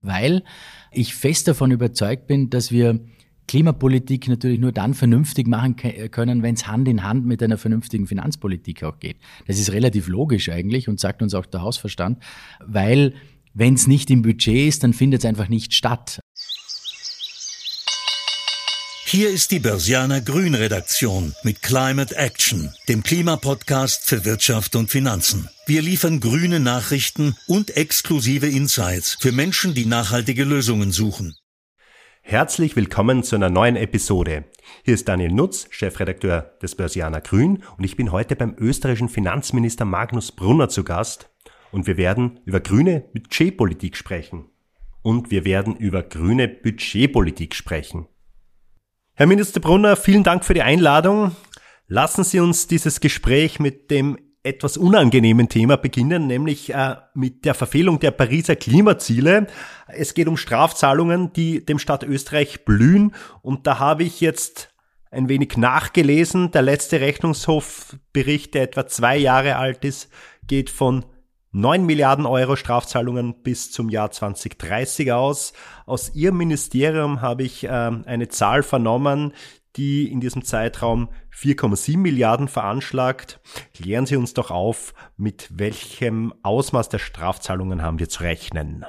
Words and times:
weil 0.00 0.42
ich 0.92 1.14
fest 1.14 1.48
davon 1.48 1.70
überzeugt 1.70 2.26
bin, 2.26 2.50
dass 2.50 2.70
wir 2.70 3.00
Klimapolitik 3.46 4.28
natürlich 4.28 4.60
nur 4.60 4.72
dann 4.72 4.92
vernünftig 4.94 5.48
machen 5.48 5.76
können, 5.76 6.42
wenn 6.42 6.54
es 6.54 6.66
Hand 6.66 6.86
in 6.86 7.02
Hand 7.02 7.24
mit 7.24 7.42
einer 7.42 7.56
vernünftigen 7.56 8.06
Finanzpolitik 8.06 8.84
auch 8.84 8.98
geht. 8.98 9.16
Das 9.46 9.58
ist 9.58 9.72
relativ 9.72 10.06
logisch 10.06 10.50
eigentlich 10.50 10.88
und 10.88 11.00
sagt 11.00 11.22
uns 11.22 11.34
auch 11.34 11.46
der 11.46 11.62
Hausverstand, 11.62 12.22
weil 12.64 13.14
wenn 13.54 13.74
es 13.74 13.86
nicht 13.86 14.10
im 14.10 14.22
Budget 14.22 14.68
ist, 14.68 14.84
dann 14.84 14.92
findet 14.92 15.20
es 15.20 15.24
einfach 15.24 15.48
nicht 15.48 15.72
statt. 15.72 16.20
Hier 19.10 19.30
ist 19.30 19.52
die 19.52 19.58
Börsianer 19.58 20.20
Grün 20.20 20.54
Redaktion 20.54 21.34
mit 21.42 21.62
Climate 21.62 22.14
Action, 22.14 22.74
dem 22.90 23.02
Klimapodcast 23.02 24.04
für 24.04 24.26
Wirtschaft 24.26 24.76
und 24.76 24.90
Finanzen. 24.90 25.48
Wir 25.64 25.80
liefern 25.80 26.20
grüne 26.20 26.60
Nachrichten 26.60 27.34
und 27.46 27.74
exklusive 27.74 28.48
Insights 28.48 29.16
für 29.18 29.32
Menschen, 29.32 29.72
die 29.72 29.86
nachhaltige 29.86 30.44
Lösungen 30.44 30.92
suchen. 30.92 31.34
Herzlich 32.20 32.76
willkommen 32.76 33.22
zu 33.22 33.36
einer 33.36 33.48
neuen 33.48 33.76
Episode. 33.76 34.44
Hier 34.84 34.92
ist 34.92 35.08
Daniel 35.08 35.32
Nutz, 35.32 35.68
Chefredakteur 35.70 36.58
des 36.60 36.74
Börsianer 36.74 37.22
Grün 37.22 37.64
und 37.78 37.84
ich 37.84 37.96
bin 37.96 38.12
heute 38.12 38.36
beim 38.36 38.56
österreichischen 38.58 39.08
Finanzminister 39.08 39.86
Magnus 39.86 40.32
Brunner 40.32 40.68
zu 40.68 40.84
Gast 40.84 41.30
und 41.72 41.86
wir 41.86 41.96
werden 41.96 42.40
über 42.44 42.60
grüne 42.60 43.00
Budgetpolitik 43.14 43.96
sprechen. 43.96 44.50
Und 45.00 45.30
wir 45.30 45.46
werden 45.46 45.76
über 45.76 46.02
grüne 46.02 46.46
Budgetpolitik 46.46 47.54
sprechen. 47.54 48.06
Herr 49.18 49.26
Minister 49.26 49.58
Brunner, 49.58 49.96
vielen 49.96 50.22
Dank 50.22 50.44
für 50.44 50.54
die 50.54 50.62
Einladung. 50.62 51.34
Lassen 51.88 52.22
Sie 52.22 52.38
uns 52.38 52.68
dieses 52.68 53.00
Gespräch 53.00 53.58
mit 53.58 53.90
dem 53.90 54.16
etwas 54.44 54.76
unangenehmen 54.76 55.48
Thema 55.48 55.76
beginnen, 55.76 56.28
nämlich 56.28 56.72
äh, 56.72 56.94
mit 57.14 57.44
der 57.44 57.54
Verfehlung 57.54 57.98
der 57.98 58.12
Pariser 58.12 58.54
Klimaziele. 58.54 59.48
Es 59.88 60.14
geht 60.14 60.28
um 60.28 60.36
Strafzahlungen, 60.36 61.32
die 61.32 61.66
dem 61.66 61.80
Staat 61.80 62.04
Österreich 62.04 62.64
blühen. 62.64 63.12
Und 63.42 63.66
da 63.66 63.80
habe 63.80 64.04
ich 64.04 64.20
jetzt 64.20 64.72
ein 65.10 65.28
wenig 65.28 65.56
nachgelesen. 65.56 66.52
Der 66.52 66.62
letzte 66.62 67.00
Rechnungshofbericht, 67.00 68.54
der 68.54 68.62
etwa 68.62 68.86
zwei 68.86 69.16
Jahre 69.16 69.56
alt 69.56 69.84
ist, 69.84 70.12
geht 70.46 70.70
von 70.70 71.04
9 71.58 71.84
Milliarden 71.84 72.24
Euro 72.24 72.54
Strafzahlungen 72.54 73.42
bis 73.42 73.72
zum 73.72 73.88
Jahr 73.88 74.12
2030 74.12 75.10
aus. 75.10 75.52
Aus 75.86 76.14
Ihrem 76.14 76.36
Ministerium 76.36 77.20
habe 77.20 77.42
ich 77.42 77.64
äh, 77.64 77.68
eine 77.68 78.28
Zahl 78.28 78.62
vernommen, 78.62 79.32
die 79.74 80.08
in 80.10 80.20
diesem 80.20 80.44
Zeitraum 80.44 81.08
4,7 81.36 81.98
Milliarden 81.98 82.46
veranschlagt. 82.46 83.40
Klären 83.74 84.06
Sie 84.06 84.14
uns 84.14 84.34
doch 84.34 84.52
auf, 84.52 84.94
mit 85.16 85.48
welchem 85.52 86.32
Ausmaß 86.44 86.90
der 86.90 87.00
Strafzahlungen 87.00 87.82
haben 87.82 87.98
wir 87.98 88.08
zu 88.08 88.22
rechnen? 88.22 88.84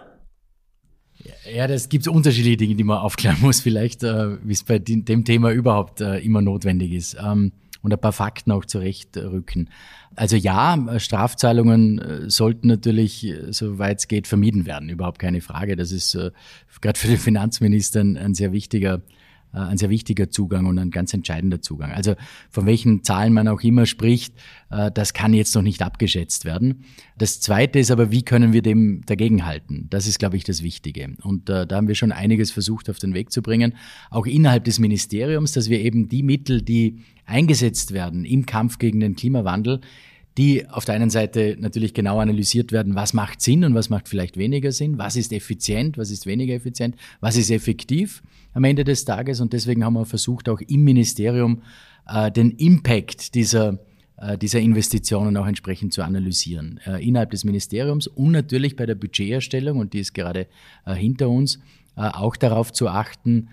Ja, 1.51 1.67
das 1.67 1.89
gibt 1.89 2.07
unterschiedliche 2.07 2.57
Dinge, 2.57 2.75
die 2.75 2.83
man 2.83 2.99
aufklären 2.99 3.37
muss, 3.41 3.61
vielleicht, 3.61 4.03
äh, 4.03 4.37
wie 4.45 4.53
es 4.53 4.63
bei 4.63 4.77
dem 4.77 5.25
Thema 5.25 5.51
überhaupt 5.51 6.01
äh, 6.01 6.19
immer 6.19 6.43
notwendig 6.43 6.91
ist. 6.91 7.17
Ähm, 7.19 7.51
und 7.81 7.93
ein 7.93 7.99
paar 7.99 8.13
Fakten 8.13 8.51
auch 8.51 8.65
zurechtrücken. 8.65 9.69
Also 10.15 10.35
ja, 10.35 10.77
Strafzahlungen 10.97 11.99
äh, 11.99 12.29
sollten 12.29 12.67
natürlich, 12.67 13.25
äh, 13.25 13.51
soweit 13.53 13.99
es 13.99 14.07
geht, 14.07 14.27
vermieden 14.27 14.65
werden. 14.65 14.89
Überhaupt 14.89 15.19
keine 15.19 15.41
Frage. 15.41 15.75
Das 15.75 15.91
ist 15.91 16.15
äh, 16.15 16.31
gerade 16.81 16.99
für 16.99 17.07
den 17.07 17.17
Finanzminister 17.17 18.01
ein, 18.01 18.33
sehr 18.33 18.51
wichtiger 18.51 19.01
ein 19.57 19.77
sehr 19.77 19.89
wichtiger 19.89 20.29
Zugang 20.29 20.65
und 20.65 20.77
ein 20.77 20.91
ganz 20.91 21.13
entscheidender 21.13 21.61
Zugang. 21.61 21.91
Also 21.91 22.15
von 22.49 22.65
welchen 22.65 23.03
Zahlen 23.03 23.33
man 23.33 23.47
auch 23.47 23.61
immer 23.61 23.85
spricht, 23.85 24.33
äh, 24.69 24.91
das 24.91 25.13
kann 25.13 25.33
jetzt 25.33 25.55
noch 25.55 25.61
nicht 25.61 25.81
abgeschätzt 25.81 26.45
werden. 26.45 26.83
Das 27.17 27.41
Zweite 27.41 27.79
ist 27.79 27.91
aber, 27.91 28.11
wie 28.11 28.23
können 28.23 28.53
wir 28.53 28.61
dem 28.61 29.01
dagegenhalten? 29.05 29.87
Das 29.89 30.07
ist, 30.07 30.19
glaube 30.19 30.37
ich, 30.37 30.43
das 30.43 30.61
Wichtige. 30.61 31.15
Und 31.21 31.49
äh, 31.49 31.65
da 31.65 31.77
haben 31.77 31.87
wir 31.87 31.95
schon 31.95 32.11
einiges 32.11 32.51
versucht 32.51 32.89
auf 32.89 32.99
den 32.99 33.13
Weg 33.13 33.31
zu 33.31 33.41
bringen, 33.41 33.75
auch 34.09 34.25
innerhalb 34.25 34.65
des 34.65 34.79
Ministeriums, 34.79 35.51
dass 35.51 35.69
wir 35.69 35.79
eben 35.79 36.09
die 36.09 36.23
Mittel, 36.23 36.61
die 36.61 36.99
eingesetzt 37.25 37.93
werden 37.93 38.25
im 38.25 38.45
Kampf 38.45 38.79
gegen 38.79 38.99
den 38.99 39.15
Klimawandel, 39.15 39.81
die 40.37 40.67
auf 40.69 40.85
der 40.85 40.95
einen 40.95 41.09
Seite 41.09 41.57
natürlich 41.59 41.93
genau 41.93 42.19
analysiert 42.19 42.71
werden, 42.71 42.95
was 42.95 43.13
macht 43.13 43.41
Sinn 43.41 43.65
und 43.65 43.75
was 43.75 43.89
macht 43.89 44.07
vielleicht 44.07 44.37
weniger 44.37 44.71
Sinn, 44.71 44.97
was 44.97 45.15
ist 45.15 45.33
effizient, 45.33 45.97
was 45.97 46.11
ist 46.11 46.25
weniger 46.25 46.53
effizient, 46.53 46.95
was 47.19 47.35
ist 47.35 47.51
effektiv 47.51 48.23
am 48.53 48.63
Ende 48.63 48.83
des 48.83 49.05
Tages. 49.05 49.41
Und 49.41 49.53
deswegen 49.53 49.83
haben 49.83 49.93
wir 49.93 50.05
versucht, 50.05 50.49
auch 50.49 50.61
im 50.61 50.83
Ministerium 50.83 51.61
äh, 52.07 52.31
den 52.31 52.51
Impact 52.51 53.35
dieser, 53.35 53.79
äh, 54.17 54.37
dieser 54.37 54.59
Investitionen 54.59 55.37
auch 55.37 55.47
entsprechend 55.47 55.93
zu 55.93 56.01
analysieren. 56.01 56.79
Äh, 56.85 57.05
innerhalb 57.07 57.31
des 57.31 57.43
Ministeriums 57.43 58.07
und 58.07 58.31
natürlich 58.31 58.75
bei 58.75 58.85
der 58.85 58.95
Budgeterstellung, 58.95 59.77
und 59.77 59.93
die 59.93 59.99
ist 59.99 60.13
gerade 60.13 60.47
hinter 60.85 61.29
uns, 61.29 61.59
auch 61.95 62.37
darauf 62.37 62.71
zu 62.71 62.87
achten, 62.87 63.49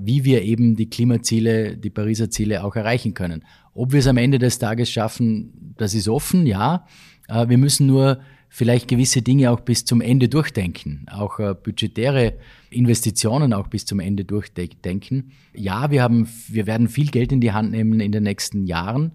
wie 0.00 0.24
wir 0.24 0.42
eben 0.42 0.74
die 0.74 0.90
Klimaziele, 0.90 1.76
die 1.76 1.90
Pariser 1.90 2.28
Ziele 2.28 2.64
auch 2.64 2.74
erreichen 2.74 3.14
können. 3.14 3.44
Ob 3.72 3.92
wir 3.92 4.00
es 4.00 4.08
am 4.08 4.16
Ende 4.16 4.40
des 4.40 4.58
Tages 4.58 4.90
schaffen, 4.90 5.74
das 5.76 5.94
ist 5.94 6.08
offen, 6.08 6.44
ja. 6.44 6.86
Wir 7.28 7.56
müssen 7.56 7.86
nur 7.86 8.18
vielleicht 8.56 8.86
gewisse 8.86 9.20
Dinge 9.20 9.50
auch 9.50 9.58
bis 9.58 9.84
zum 9.84 10.00
Ende 10.00 10.28
durchdenken, 10.28 11.06
auch 11.10 11.40
äh, 11.40 11.56
budgetäre 11.60 12.34
Investitionen 12.70 13.52
auch 13.52 13.66
bis 13.66 13.84
zum 13.84 13.98
Ende 13.98 14.24
durchdenken. 14.24 15.32
Ja, 15.52 15.90
wir 15.90 16.04
haben, 16.04 16.28
wir 16.46 16.68
werden 16.68 16.88
viel 16.88 17.10
Geld 17.10 17.32
in 17.32 17.40
die 17.40 17.50
Hand 17.50 17.72
nehmen 17.72 17.98
in 17.98 18.12
den 18.12 18.22
nächsten 18.22 18.64
Jahren 18.64 19.10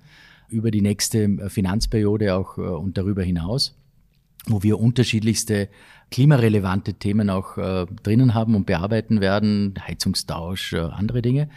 über 0.49 0.72
die 0.72 0.81
nächste 0.81 1.49
Finanzperiode 1.49 2.35
auch 2.35 2.57
und 2.57 2.97
darüber 2.97 3.23
hinaus, 3.23 3.78
wo 4.47 4.61
wir 4.61 4.78
unterschiedlichste 4.78 5.69
klimarelevante 6.11 6.95
Themen 6.95 7.29
auch 7.29 7.57
äh, 7.57 7.85
drinnen 8.03 8.33
haben 8.33 8.55
und 8.55 8.66
bearbeiten 8.66 9.22
werden, 9.22 9.73
Heizungstausch, 9.88 10.73
äh, 10.73 10.79
andere 10.79 11.22
Dinge, 11.22 11.49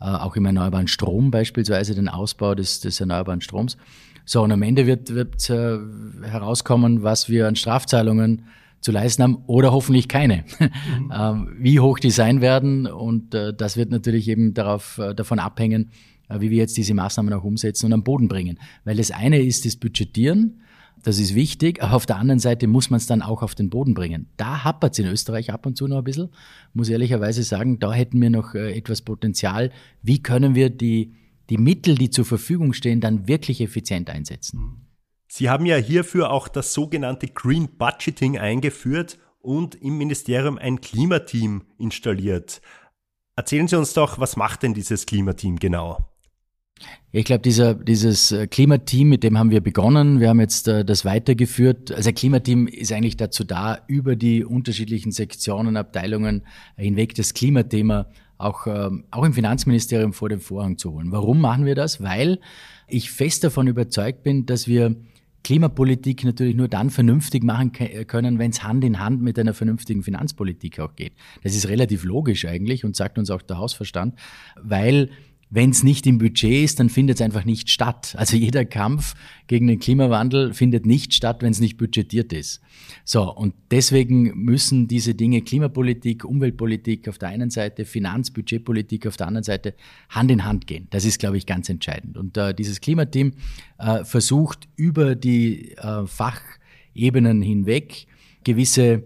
äh, 0.00 0.04
auch 0.04 0.36
im 0.36 0.46
erneuerbaren 0.46 0.88
Strom 0.88 1.30
beispielsweise, 1.30 1.94
den 1.94 2.08
Ausbau 2.08 2.54
des, 2.54 2.80
des 2.80 2.98
erneuerbaren 2.98 3.42
Stroms. 3.42 3.76
So, 4.28 4.42
und 4.42 4.50
am 4.50 4.62
Ende 4.62 4.86
wird, 4.86 5.14
wird 5.14 5.48
äh, 5.48 5.78
herauskommen, 6.22 7.04
was 7.04 7.28
wir 7.28 7.46
an 7.46 7.54
Strafzahlungen 7.54 8.42
zu 8.80 8.90
leisten 8.92 9.22
haben 9.22 9.36
oder 9.46 9.72
hoffentlich 9.72 10.08
keine. 10.08 10.44
Mhm. 10.58 11.12
ähm, 11.16 11.56
wie 11.58 11.80
hoch 11.80 12.00
die 12.00 12.10
sein 12.10 12.40
werden 12.40 12.86
und 12.86 13.34
äh, 13.34 13.54
das 13.54 13.76
wird 13.76 13.90
natürlich 13.90 14.28
eben 14.28 14.52
darauf, 14.52 14.98
äh, 14.98 15.14
davon 15.14 15.38
abhängen, 15.38 15.92
äh, 16.28 16.40
wie 16.40 16.50
wir 16.50 16.58
jetzt 16.58 16.76
diese 16.76 16.92
Maßnahmen 16.92 17.32
auch 17.32 17.44
umsetzen 17.44 17.86
und 17.86 17.92
am 17.92 18.02
Boden 18.02 18.26
bringen. 18.26 18.58
Weil 18.84 18.96
das 18.96 19.12
eine 19.12 19.40
ist 19.40 19.64
das 19.64 19.76
Budgetieren, 19.76 20.60
das 21.04 21.20
ist 21.20 21.36
wichtig, 21.36 21.80
aber 21.82 21.94
auf 21.94 22.06
der 22.06 22.16
anderen 22.16 22.40
Seite 22.40 22.66
muss 22.66 22.90
man 22.90 22.98
es 22.98 23.06
dann 23.06 23.22
auch 23.22 23.42
auf 23.42 23.54
den 23.54 23.70
Boden 23.70 23.94
bringen. 23.94 24.26
Da 24.36 24.64
hapert 24.64 24.94
es 24.94 24.98
in 24.98 25.06
Österreich 25.06 25.52
ab 25.52 25.64
und 25.64 25.76
zu 25.76 25.86
noch 25.86 25.98
ein 25.98 26.04
bisschen, 26.04 26.30
muss 26.74 26.88
ehrlicherweise 26.88 27.44
sagen, 27.44 27.78
da 27.78 27.92
hätten 27.92 28.20
wir 28.20 28.30
noch 28.30 28.56
äh, 28.56 28.76
etwas 28.76 29.02
Potenzial. 29.02 29.70
Wie 30.02 30.20
können 30.20 30.56
wir 30.56 30.68
die, 30.68 31.12
die 31.50 31.58
Mittel, 31.58 31.94
die 31.94 32.10
zur 32.10 32.24
Verfügung 32.24 32.72
stehen, 32.72 33.00
dann 33.00 33.28
wirklich 33.28 33.60
effizient 33.60 34.10
einsetzen? 34.10 34.86
Sie 35.28 35.50
haben 35.50 35.66
ja 35.66 35.76
hierfür 35.76 36.30
auch 36.30 36.48
das 36.48 36.72
sogenannte 36.72 37.28
Green 37.28 37.76
Budgeting 37.76 38.38
eingeführt 38.38 39.18
und 39.40 39.74
im 39.74 39.98
Ministerium 39.98 40.58
ein 40.58 40.80
Klimateam 40.80 41.62
installiert. 41.78 42.60
Erzählen 43.36 43.68
Sie 43.68 43.76
uns 43.76 43.92
doch, 43.92 44.18
was 44.18 44.36
macht 44.36 44.62
denn 44.62 44.74
dieses 44.74 45.06
Klimateam 45.06 45.58
genau? 45.58 45.98
Ich 47.12 47.24
glaube, 47.24 47.42
dieser, 47.42 47.74
dieses 47.74 48.32
äh, 48.32 48.46
Klimateam, 48.46 49.08
mit 49.08 49.22
dem 49.22 49.38
haben 49.38 49.50
wir 49.50 49.62
begonnen. 49.62 50.20
Wir 50.20 50.28
haben 50.28 50.40
jetzt 50.40 50.68
äh, 50.68 50.84
das 50.84 51.04
weitergeführt. 51.04 51.90
Also 51.92 52.10
ein 52.10 52.14
Klimateam 52.14 52.66
ist 52.66 52.92
eigentlich 52.92 53.16
dazu 53.16 53.44
da, 53.44 53.78
über 53.86 54.16
die 54.16 54.44
unterschiedlichen 54.44 55.12
Sektionen, 55.12 55.76
Abteilungen 55.76 56.42
hinweg 56.76 57.14
das 57.14 57.32
Klimathema 57.32 58.08
auch, 58.38 58.66
ähm, 58.66 59.04
auch 59.10 59.24
im 59.24 59.32
Finanzministerium 59.32 60.12
vor 60.12 60.28
den 60.28 60.40
Vorhang 60.40 60.78
zu 60.78 60.92
holen. 60.92 61.12
Warum 61.12 61.40
machen 61.40 61.64
wir 61.64 61.74
das? 61.74 62.02
Weil 62.02 62.40
ich 62.88 63.10
fest 63.10 63.44
davon 63.44 63.66
überzeugt 63.66 64.22
bin, 64.22 64.46
dass 64.46 64.68
wir 64.68 64.96
Klimapolitik 65.46 66.24
natürlich 66.24 66.56
nur 66.56 66.66
dann 66.66 66.90
vernünftig 66.90 67.44
machen 67.44 67.70
können, 67.70 68.40
wenn 68.40 68.50
es 68.50 68.64
Hand 68.64 68.82
in 68.82 68.98
Hand 68.98 69.22
mit 69.22 69.38
einer 69.38 69.54
vernünftigen 69.54 70.02
Finanzpolitik 70.02 70.80
auch 70.80 70.96
geht. 70.96 71.12
Das 71.44 71.54
ist 71.54 71.68
relativ 71.68 72.02
logisch 72.02 72.46
eigentlich 72.46 72.84
und 72.84 72.96
sagt 72.96 73.16
uns 73.16 73.30
auch 73.30 73.42
der 73.42 73.58
Hausverstand, 73.58 74.18
weil 74.60 75.10
wenn 75.48 75.70
es 75.70 75.82
nicht 75.82 76.06
im 76.06 76.18
Budget 76.18 76.64
ist, 76.64 76.80
dann 76.80 76.88
findet 76.88 77.16
es 77.16 77.22
einfach 77.22 77.44
nicht 77.44 77.70
statt. 77.70 78.14
Also 78.18 78.36
jeder 78.46 78.64
Kampf 78.64 79.14
gegen 79.46 79.66
den 79.68 79.78
Klimawandel 79.78 80.52
findet 80.54 80.86
nicht 80.86 81.14
statt, 81.14 81.42
wenn 81.42 81.52
es 81.52 81.60
nicht 81.60 81.76
budgetiert 81.76 82.32
ist. 82.32 82.60
So, 83.04 83.32
und 83.32 83.54
deswegen 83.70 84.36
müssen 84.36 84.88
diese 84.88 85.14
Dinge 85.14 85.42
Klimapolitik, 85.42 86.24
Umweltpolitik 86.24 87.08
auf 87.08 87.18
der 87.18 87.28
einen 87.28 87.50
Seite, 87.50 87.84
Finanz, 87.84 88.30
Budgetpolitik 88.30 89.06
auf 89.06 89.16
der 89.16 89.28
anderen 89.28 89.44
Seite 89.44 89.74
Hand 90.08 90.30
in 90.30 90.44
Hand 90.44 90.66
gehen. 90.66 90.88
Das 90.90 91.04
ist, 91.04 91.20
glaube 91.20 91.36
ich, 91.36 91.46
ganz 91.46 91.68
entscheidend. 91.68 92.16
Und 92.16 92.36
äh, 92.36 92.52
dieses 92.52 92.80
Klimateam 92.80 93.34
äh, 93.78 94.04
versucht 94.04 94.68
über 94.74 95.14
die 95.14 95.76
äh, 95.76 96.06
Fachebenen 96.06 97.42
hinweg 97.42 98.06
gewisse 98.42 99.04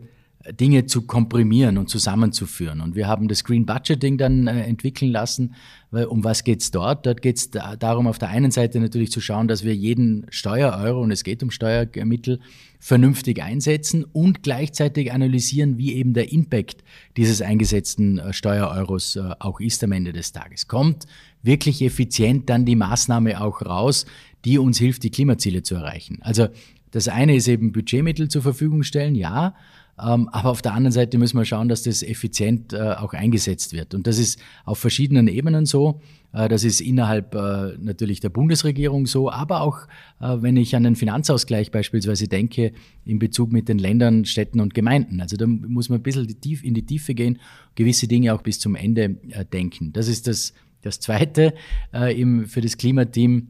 Dinge 0.48 0.86
zu 0.86 1.02
komprimieren 1.02 1.76
und 1.76 1.90
zusammenzuführen. 1.90 2.80
Und 2.80 2.94
wir 2.94 3.06
haben 3.06 3.28
das 3.28 3.44
Green 3.44 3.66
Budgeting 3.66 4.16
dann 4.16 4.46
äh, 4.46 4.62
entwickeln 4.62 5.12
lassen. 5.12 5.54
Weil 5.90 6.06
um 6.06 6.24
was 6.24 6.44
geht's 6.44 6.70
dort? 6.70 7.04
Dort 7.04 7.20
geht's 7.20 7.50
da, 7.50 7.76
darum, 7.76 8.06
auf 8.06 8.18
der 8.18 8.30
einen 8.30 8.50
Seite 8.50 8.80
natürlich 8.80 9.10
zu 9.10 9.20
schauen, 9.20 9.48
dass 9.48 9.64
wir 9.64 9.74
jeden 9.74 10.26
Steuereuro, 10.30 11.02
und 11.02 11.10
es 11.10 11.24
geht 11.24 11.42
um 11.42 11.50
Steuermittel, 11.50 12.40
vernünftig 12.78 13.42
einsetzen 13.42 14.04
und 14.04 14.42
gleichzeitig 14.42 15.12
analysieren, 15.12 15.76
wie 15.76 15.94
eben 15.94 16.14
der 16.14 16.32
Impact 16.32 16.84
dieses 17.18 17.42
eingesetzten 17.42 18.18
äh, 18.18 18.32
Steuereuros 18.32 19.16
äh, 19.16 19.34
auch 19.40 19.60
ist 19.60 19.84
am 19.84 19.92
Ende 19.92 20.14
des 20.14 20.32
Tages. 20.32 20.68
Kommt 20.68 21.06
wirklich 21.42 21.82
effizient 21.82 22.48
dann 22.48 22.64
die 22.64 22.76
Maßnahme 22.76 23.42
auch 23.42 23.60
raus, 23.60 24.06
die 24.46 24.58
uns 24.58 24.78
hilft, 24.78 25.02
die 25.02 25.10
Klimaziele 25.10 25.62
zu 25.62 25.74
erreichen. 25.74 26.18
Also 26.22 26.48
das 26.92 27.08
eine 27.08 27.36
ist 27.36 27.46
eben 27.46 27.72
Budgetmittel 27.72 28.28
zur 28.28 28.42
Verfügung 28.42 28.82
stellen, 28.82 29.14
ja, 29.14 29.54
aber 29.96 30.50
auf 30.50 30.62
der 30.62 30.72
anderen 30.72 30.92
Seite 30.92 31.18
müssen 31.18 31.36
wir 31.36 31.44
schauen, 31.44 31.68
dass 31.68 31.82
das 31.82 32.02
effizient 32.02 32.72
äh, 32.72 32.94
auch 32.94 33.12
eingesetzt 33.12 33.74
wird. 33.74 33.94
Und 33.94 34.06
das 34.06 34.18
ist 34.18 34.40
auf 34.64 34.78
verschiedenen 34.78 35.28
Ebenen 35.28 35.66
so. 35.66 36.00
Äh, 36.32 36.48
das 36.48 36.64
ist 36.64 36.80
innerhalb 36.80 37.34
äh, 37.34 37.76
natürlich 37.78 38.20
der 38.20 38.30
Bundesregierung 38.30 39.06
so, 39.06 39.30
aber 39.30 39.60
auch 39.60 39.80
wenn 40.22 40.58
ich 40.58 40.76
an 40.76 40.82
den 40.82 40.96
Finanzausgleich 40.96 41.70
beispielsweise 41.70 42.28
denke, 42.28 42.72
in 43.06 43.18
Bezug 43.18 43.52
mit 43.52 43.70
den 43.70 43.78
Ländern, 43.78 44.26
Städten 44.26 44.60
und 44.60 44.74
Gemeinden. 44.74 45.22
Also 45.22 45.38
da 45.38 45.46
muss 45.46 45.88
man 45.88 46.00
ein 46.00 46.02
bisschen 46.02 46.28
in 46.62 46.74
die 46.74 46.84
Tiefe 46.84 47.14
gehen, 47.14 47.38
gewisse 47.74 48.06
Dinge 48.06 48.34
auch 48.34 48.42
bis 48.42 48.58
zum 48.58 48.74
Ende 48.74 49.16
denken. 49.50 49.94
Das 49.94 50.08
ist 50.08 50.26
das, 50.26 50.52
das 50.82 51.00
Zweite 51.00 51.54
für 51.90 52.60
das 52.60 52.76
Klimateam. 52.76 53.48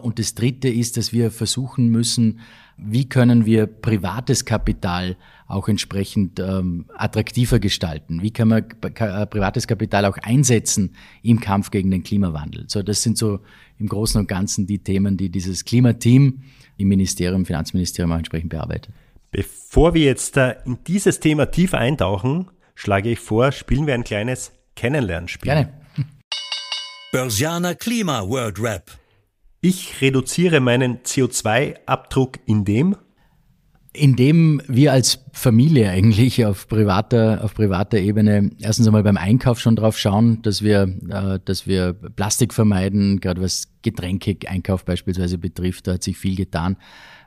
Und 0.00 0.18
das 0.18 0.34
Dritte 0.34 0.70
ist, 0.70 0.96
dass 0.96 1.12
wir 1.12 1.30
versuchen 1.30 1.88
müssen, 1.90 2.40
wie 2.78 3.08
können 3.08 3.46
wir 3.46 3.66
privates 3.66 4.44
Kapital 4.44 5.16
auch 5.48 5.68
entsprechend 5.68 6.40
ähm, 6.40 6.86
attraktiver 6.94 7.58
gestalten? 7.58 8.22
Wie 8.22 8.30
kann 8.30 8.48
man 8.48 8.64
äh, 8.82 9.26
privates 9.26 9.66
Kapital 9.66 10.04
auch 10.04 10.18
einsetzen 10.18 10.94
im 11.22 11.40
Kampf 11.40 11.70
gegen 11.70 11.90
den 11.90 12.02
Klimawandel? 12.02 12.64
So, 12.68 12.82
das 12.82 13.02
sind 13.02 13.16
so 13.16 13.40
im 13.78 13.88
Großen 13.88 14.20
und 14.20 14.28
Ganzen 14.28 14.66
die 14.66 14.80
Themen, 14.80 15.16
die 15.16 15.30
dieses 15.30 15.64
Klimateam 15.64 16.42
im 16.76 16.88
Ministerium, 16.88 17.46
Finanzministerium 17.46 18.12
auch 18.12 18.18
entsprechend 18.18 18.50
bearbeitet. 18.50 18.92
Bevor 19.30 19.94
wir 19.94 20.04
jetzt 20.04 20.36
äh, 20.36 20.56
in 20.64 20.78
dieses 20.86 21.20
Thema 21.20 21.46
tiefer 21.46 21.78
eintauchen, 21.78 22.48
schlage 22.74 23.10
ich 23.10 23.20
vor, 23.20 23.52
spielen 23.52 23.86
wir 23.86 23.94
ein 23.94 24.04
kleines 24.04 24.52
Kennenlernspiel. 24.74 25.52
Gerne. 25.52 25.72
Börsianer 27.12 27.74
Klima 27.74 28.28
World 28.28 28.60
Rap. 28.60 28.90
Ich 29.68 30.00
reduziere 30.00 30.60
meinen 30.60 30.98
CO2-Abdruck 30.98 32.38
indem 32.46 32.94
indem 33.92 34.62
wir 34.68 34.92
als 34.92 35.24
Familie 35.32 35.90
eigentlich 35.90 36.44
auf 36.44 36.68
privater, 36.68 37.42
auf 37.42 37.54
privater 37.54 37.98
Ebene 37.98 38.50
erstens 38.60 38.86
einmal 38.86 39.02
beim 39.02 39.16
Einkauf 39.16 39.58
schon 39.58 39.74
drauf 39.74 39.98
schauen, 39.98 40.40
dass 40.42 40.62
wir, 40.62 40.82
äh, 41.08 41.40
dass 41.44 41.66
wir 41.66 41.94
Plastik 41.94 42.54
vermeiden, 42.54 43.18
gerade 43.18 43.40
was 43.40 43.68
Getränke-Einkauf 43.82 44.84
beispielsweise 44.84 45.38
betrifft, 45.38 45.88
da 45.88 45.94
hat 45.94 46.04
sich 46.04 46.16
viel 46.16 46.36
getan 46.36 46.76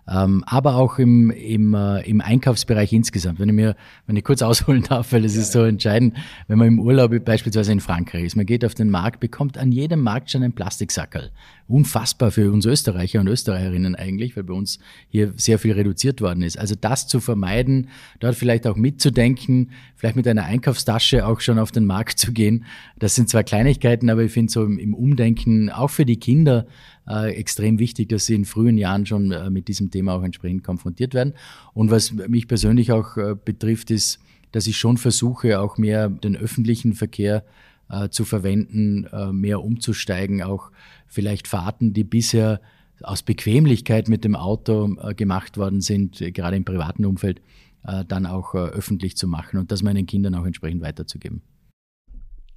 ähm, 0.09 0.43
aber 0.47 0.75
auch 0.75 0.97
im, 0.97 1.29
im, 1.29 1.73
äh, 1.73 2.01
im 2.01 2.21
Einkaufsbereich 2.21 2.91
insgesamt. 2.93 3.39
Wenn 3.39 3.49
ich 3.49 3.55
mir, 3.55 3.75
wenn 4.07 4.15
ich 4.15 4.23
kurz 4.23 4.41
ausholen 4.41 4.83
darf, 4.89 5.13
weil 5.13 5.23
es 5.23 5.35
ja. 5.35 5.41
ist 5.41 5.51
so 5.51 5.63
entscheidend, 5.63 6.17
wenn 6.47 6.57
man 6.57 6.67
im 6.67 6.79
Urlaub 6.79 7.13
beispielsweise 7.23 7.71
in 7.71 7.79
Frankreich 7.79 8.23
ist, 8.23 8.35
man 8.35 8.45
geht 8.45 8.65
auf 8.65 8.73
den 8.73 8.89
Markt, 8.89 9.19
bekommt 9.19 9.57
an 9.57 9.71
jedem 9.71 10.01
Markt 10.01 10.31
schon 10.31 10.43
ein 10.43 10.53
Plastiksackerl. 10.53 11.31
Unfassbar 11.69 12.31
für 12.31 12.51
uns 12.51 12.65
Österreicher 12.65 13.19
und 13.19 13.27
Österreicherinnen 13.27 13.95
eigentlich, 13.95 14.35
weil 14.35 14.43
bei 14.43 14.55
uns 14.55 14.79
hier 15.07 15.33
sehr 15.37 15.59
viel 15.59 15.73
reduziert 15.73 16.19
worden 16.19 16.41
ist. 16.41 16.57
Also 16.57 16.73
das 16.73 17.07
zu 17.07 17.19
vermeiden, 17.19 17.89
dort 18.19 18.35
vielleicht 18.35 18.65
auch 18.65 18.75
mitzudenken, 18.75 19.69
vielleicht 19.95 20.15
mit 20.15 20.27
einer 20.27 20.45
Einkaufstasche 20.45 21.27
auch 21.27 21.41
schon 21.41 21.59
auf 21.59 21.71
den 21.71 21.85
Markt 21.85 22.17
zu 22.17 22.33
gehen, 22.33 22.65
das 22.97 23.13
sind 23.13 23.29
zwar 23.29 23.43
Kleinigkeiten, 23.43 24.09
aber 24.09 24.23
ich 24.23 24.31
finde 24.31 24.51
so 24.51 24.65
im, 24.65 24.95
Umdenken 24.95 25.69
auch 25.69 25.91
für 25.91 26.05
die 26.05 26.17
Kinder 26.17 26.65
äh, 27.07 27.35
extrem 27.35 27.77
wichtig, 27.77 28.09
dass 28.09 28.25
sie 28.25 28.33
in 28.33 28.45
frühen 28.45 28.79
Jahren 28.79 29.05
schon 29.05 29.31
äh, 29.31 29.51
mit 29.51 29.67
diesem 29.67 29.91
Thema 29.91 30.13
auch 30.13 30.23
entsprechend 30.23 30.63
konfrontiert 30.63 31.13
werden. 31.13 31.33
Und 31.73 31.91
was 31.91 32.13
mich 32.13 32.47
persönlich 32.47 32.91
auch 32.91 33.15
äh, 33.15 33.35
betrifft, 33.45 33.91
ist, 33.91 34.19
dass 34.51 34.65
ich 34.65 34.77
schon 34.77 34.97
versuche, 34.97 35.59
auch 35.59 35.77
mehr 35.77 36.09
den 36.09 36.35
öffentlichen 36.35 36.93
Verkehr 36.93 37.43
äh, 37.89 38.09
zu 38.09 38.25
verwenden, 38.25 39.05
äh, 39.05 39.31
mehr 39.31 39.63
umzusteigen, 39.63 40.41
auch 40.41 40.71
vielleicht 41.07 41.47
Fahrten, 41.47 41.93
die 41.93 42.03
bisher 42.03 42.61
aus 43.01 43.23
Bequemlichkeit 43.23 44.09
mit 44.09 44.23
dem 44.23 44.35
Auto 44.35 44.95
äh, 45.01 45.13
gemacht 45.13 45.57
worden 45.57 45.81
sind, 45.81 46.17
gerade 46.19 46.57
im 46.57 46.65
privaten 46.65 47.05
Umfeld, 47.05 47.41
äh, 47.83 48.03
dann 48.05 48.25
auch 48.25 48.55
äh, 48.55 48.57
öffentlich 48.57 49.17
zu 49.17 49.27
machen 49.27 49.57
und 49.59 49.71
das 49.71 49.83
meinen 49.83 50.05
Kindern 50.05 50.35
auch 50.35 50.45
entsprechend 50.45 50.81
weiterzugeben. 50.81 51.41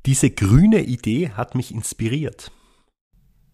Diese 0.05 0.31
grüne 0.31 0.85
Idee 0.85 1.31
hat 1.31 1.55
mich 1.55 1.73
inspiriert 1.73 2.51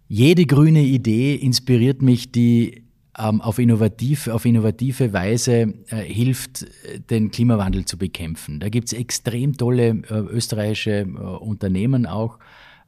jede 0.08 0.46
grüne 0.46 0.82
Idee 0.82 1.34
inspiriert 1.34 2.00
mich, 2.00 2.32
die 2.32 2.87
auf, 3.18 3.58
innovativ, 3.58 4.28
auf 4.28 4.44
innovative 4.44 5.12
Weise 5.12 5.74
äh, 5.88 5.96
hilft, 5.96 6.66
den 7.10 7.30
Klimawandel 7.30 7.84
zu 7.84 7.98
bekämpfen. 7.98 8.60
Da 8.60 8.68
gibt 8.68 8.88
es 8.88 8.92
extrem 8.92 9.56
tolle 9.56 10.02
äh, 10.08 10.14
österreichische 10.14 11.00
äh, 11.00 11.04
Unternehmen 11.04 12.06
auch, 12.06 12.38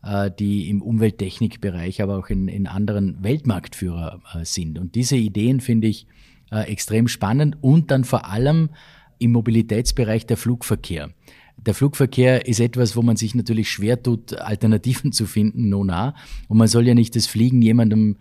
äh, 0.03 0.31
die 0.31 0.69
im 0.69 0.83
Umwelttechnikbereich, 0.83 2.01
aber 2.01 2.19
auch 2.19 2.29
in, 2.29 2.49
in 2.49 2.67
anderen 2.67 3.23
Weltmarktführer 3.23 4.23
äh, 4.35 4.45
sind. 4.45 4.79
Und 4.79 4.95
diese 4.95 5.17
Ideen 5.17 5.61
finde 5.61 5.89
ich 5.89 6.07
äh, 6.51 6.71
extrem 6.71 7.09
spannend 7.09 7.57
und 7.61 7.91
dann 7.91 8.05
vor 8.05 8.27
allem 8.27 8.71
im 9.19 9.33
Mobilitätsbereich 9.33 10.27
der 10.27 10.37
Flugverkehr. 10.37 11.11
Der 11.57 11.75
Flugverkehr 11.75 12.47
ist 12.47 12.61
etwas, 12.61 12.97
wo 12.97 13.03
man 13.03 13.17
sich 13.17 13.35
natürlich 13.35 13.69
schwer 13.71 14.03
tut, 14.03 14.39
Alternativen 14.39 15.13
zu 15.13 15.27
finden, 15.27 15.69
nona. 15.69 16.15
Und 16.49 16.59
man 16.59 16.69
soll 16.69 16.87
ja 16.87 16.95
nicht 16.95 17.17
das 17.17 17.27
Fliegen 17.27 17.61
jemandem 17.61 18.17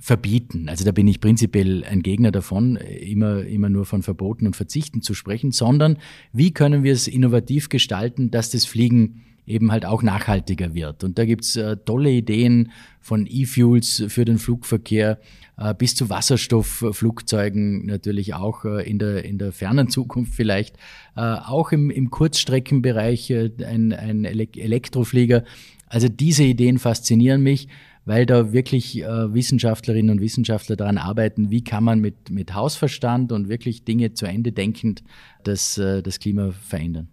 verbieten. 0.00 0.68
Also 0.68 0.84
da 0.84 0.92
bin 0.92 1.06
ich 1.06 1.20
prinzipiell 1.20 1.84
ein 1.84 2.02
Gegner 2.02 2.32
davon, 2.32 2.76
immer, 2.76 3.44
immer 3.44 3.68
nur 3.68 3.84
von 3.84 4.02
Verboten 4.02 4.46
und 4.46 4.56
Verzichten 4.56 5.02
zu 5.02 5.12
sprechen, 5.12 5.52
sondern 5.52 5.98
wie 6.32 6.52
können 6.52 6.82
wir 6.82 6.92
es 6.92 7.06
innovativ 7.06 7.68
gestalten, 7.68 8.30
dass 8.30 8.50
das 8.50 8.64
Fliegen 8.64 9.22
eben 9.46 9.70
halt 9.72 9.84
auch 9.84 10.02
nachhaltiger 10.02 10.74
wird. 10.74 11.04
Und 11.04 11.18
da 11.18 11.24
gibt's 11.24 11.56
äh, 11.56 11.76
tolle 11.76 12.10
Ideen 12.10 12.70
von 13.00 13.26
E-Fuels 13.28 14.04
für 14.08 14.24
den 14.24 14.38
Flugverkehr 14.38 15.18
äh, 15.58 15.74
bis 15.74 15.94
zu 15.94 16.08
Wasserstoffflugzeugen 16.08 17.84
natürlich 17.84 18.34
auch 18.34 18.64
äh, 18.64 18.88
in, 18.88 18.98
der, 18.98 19.24
in 19.24 19.38
der 19.38 19.52
fernen 19.52 19.88
Zukunft 19.88 20.34
vielleicht. 20.34 20.76
Äh, 21.16 21.20
auch 21.20 21.72
im, 21.72 21.90
im 21.90 22.10
Kurzstreckenbereich 22.10 23.30
äh, 23.30 23.50
ein, 23.64 23.92
ein 23.92 24.24
Elektroflieger. 24.24 25.44
Also 25.88 26.08
diese 26.08 26.44
Ideen 26.44 26.78
faszinieren 26.78 27.42
mich 27.42 27.68
weil 28.04 28.26
da 28.26 28.52
wirklich 28.52 29.02
äh, 29.02 29.34
Wissenschaftlerinnen 29.34 30.10
und 30.10 30.20
Wissenschaftler 30.20 30.76
daran 30.76 30.98
arbeiten, 30.98 31.50
wie 31.50 31.62
kann 31.64 31.84
man 31.84 32.00
mit, 32.00 32.30
mit 32.30 32.54
Hausverstand 32.54 33.32
und 33.32 33.48
wirklich 33.48 33.84
Dinge 33.84 34.12
zu 34.14 34.26
Ende 34.26 34.52
denkend 34.52 35.02
das, 35.44 35.78
äh, 35.78 36.02
das 36.02 36.18
Klima 36.18 36.50
verändern 36.50 37.08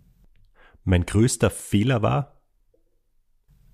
mein 0.88 1.06
größter 1.06 1.50
Fehler 1.50 2.01
war? 2.01 2.33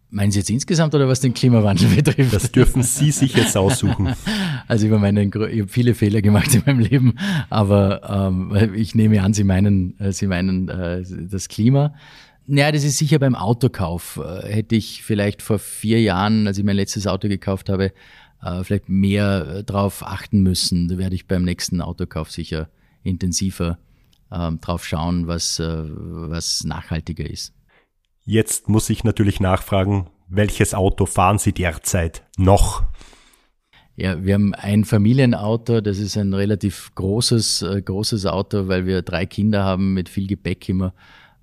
Meinen 0.10 0.32
Sie 0.32 0.40
jetzt 0.40 0.50
insgesamt 0.50 0.94
oder 0.94 1.08
was 1.08 1.22
den 1.22 1.34
Klimawandel 1.34 1.88
betrifft? 1.96 2.34
Das 2.34 2.52
dürfen 2.52 2.84
Sie 2.84 3.12
sich 3.12 3.36
jetzt 3.36 3.56
aussuchen. 3.56 4.14
Also 4.66 4.88
über 4.88 4.98
meine, 4.98 5.24
ich 5.26 5.36
habe 5.36 5.68
viele 5.68 5.94
Fehler 5.94 6.22
gemacht 6.22 6.56
in 6.56 6.64
meinem 6.66 6.80
Leben, 6.80 7.16
aber 7.50 8.02
ähm, 8.32 8.74
ich 8.76 8.96
nehme 8.96 9.22
an, 9.22 9.34
Sie 9.34 9.44
meinen, 9.44 10.00
äh, 10.00 10.14
Sie 10.14 10.26
meinen 10.26 10.70
äh, 10.70 11.04
das 11.30 11.50
Klima. 11.50 11.94
Ja, 12.46 12.72
das 12.72 12.84
ist 12.84 12.98
sicher 12.98 13.20
beim 13.20 13.36
Autokauf. 13.36 14.20
Äh, 14.24 14.54
hätte 14.54 14.76
ich 14.76 15.04
vielleicht 15.04 15.42
vor 15.42 15.60
vier 15.60 16.02
Jahren, 16.02 16.48
als 16.48 16.58
ich 16.58 16.64
mein 16.64 16.76
letztes 16.76 17.08
Auto 17.08 17.28
gekauft 17.28 17.70
habe, 17.70 17.94
äh, 18.42 18.64
vielleicht 18.64 18.90
mehr 18.90 19.48
äh, 19.48 19.64
drauf 19.64 20.04
achten 20.06 20.42
müssen. 20.44 20.90
Da 20.90 20.98
werde 20.98 21.16
ich 21.16 21.28
beim 21.28 21.44
nächsten 21.44 21.82
Autokauf 21.82 22.32
sicher 22.32 22.70
intensiver 23.04 23.78
ähm, 24.32 24.60
drauf 24.60 24.86
schauen, 24.86 25.28
was, 25.28 25.60
was 25.60 26.64
nachhaltiger 26.64 27.30
ist. 27.30 27.54
Jetzt 28.26 28.70
muss 28.70 28.90
ich 28.90 29.04
natürlich 29.04 29.40
nachfragen, 29.42 30.10
welches 30.30 30.74
Auto 30.74 31.06
fahren 31.06 31.38
Sie 31.38 31.52
derzeit 31.52 32.24
noch? 32.38 32.84
Ja, 33.96 34.24
wir 34.24 34.34
haben 34.34 34.56
ein 34.56 34.86
Familienauto, 34.86 35.82
das 35.82 36.00
ist 36.00 36.18
ein 36.18 36.34
relativ 36.34 36.96
großes, 36.96 37.66
großes 37.84 38.26
Auto, 38.26 38.70
weil 38.70 38.86
wir 38.86 39.02
drei 39.02 39.26
Kinder 39.26 39.64
haben 39.66 39.94
mit 39.94 40.08
viel 40.08 40.26
Gepäck 40.26 40.68
immer 40.70 40.94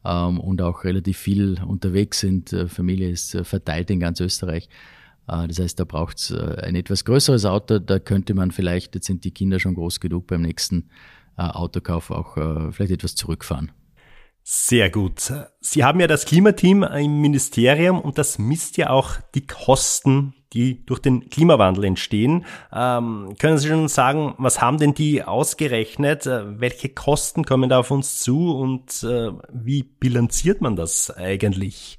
und 0.02 0.62
auch 0.62 0.84
relativ 0.84 1.18
viel 1.18 1.60
unterwegs 1.62 2.20
sind. 2.20 2.52
Äh, 2.52 2.68
Familie 2.68 3.10
ist 3.10 3.34
äh, 3.34 3.44
verteilt 3.44 3.90
in 3.90 4.00
ganz 4.00 4.20
Österreich. 4.20 4.68
Äh, 5.28 5.46
das 5.48 5.58
heißt, 5.58 5.78
da 5.78 5.84
braucht 5.84 6.18
es 6.18 6.32
ein 6.32 6.74
etwas 6.74 7.04
größeres 7.04 7.44
Auto. 7.44 7.78
Da 7.78 7.98
könnte 7.98 8.34
man 8.34 8.50
vielleicht, 8.50 8.94
jetzt 8.94 9.06
sind 9.06 9.24
die 9.24 9.32
Kinder 9.32 9.60
schon 9.60 9.74
groß 9.74 10.00
genug 10.00 10.26
beim 10.26 10.42
nächsten 10.42 10.88
Autokauf 11.36 12.10
auch 12.10 12.34
vielleicht 12.72 12.92
etwas 12.92 13.14
zurückfahren. 13.14 13.72
Sehr 14.42 14.90
gut. 14.90 15.32
Sie 15.60 15.84
haben 15.84 16.00
ja 16.00 16.06
das 16.06 16.24
Klimateam 16.24 16.82
im 16.82 17.20
Ministerium 17.20 18.00
und 18.00 18.18
das 18.18 18.38
misst 18.38 18.76
ja 18.76 18.90
auch 18.90 19.16
die 19.34 19.46
Kosten 19.46 20.34
die 20.52 20.84
durch 20.84 21.00
den 21.00 21.30
Klimawandel 21.30 21.84
entstehen. 21.84 22.44
Ähm, 22.72 23.34
können 23.38 23.58
Sie 23.58 23.68
schon 23.68 23.88
sagen, 23.88 24.34
was 24.38 24.60
haben 24.60 24.78
denn 24.78 24.94
die 24.94 25.22
ausgerechnet? 25.22 26.26
Äh, 26.26 26.60
welche 26.60 26.88
Kosten 26.88 27.44
kommen 27.44 27.70
da 27.70 27.78
auf 27.78 27.90
uns 27.90 28.18
zu 28.18 28.54
und 28.56 29.02
äh, 29.04 29.30
wie 29.52 29.84
bilanziert 29.84 30.60
man 30.60 30.76
das 30.76 31.10
eigentlich? 31.10 31.98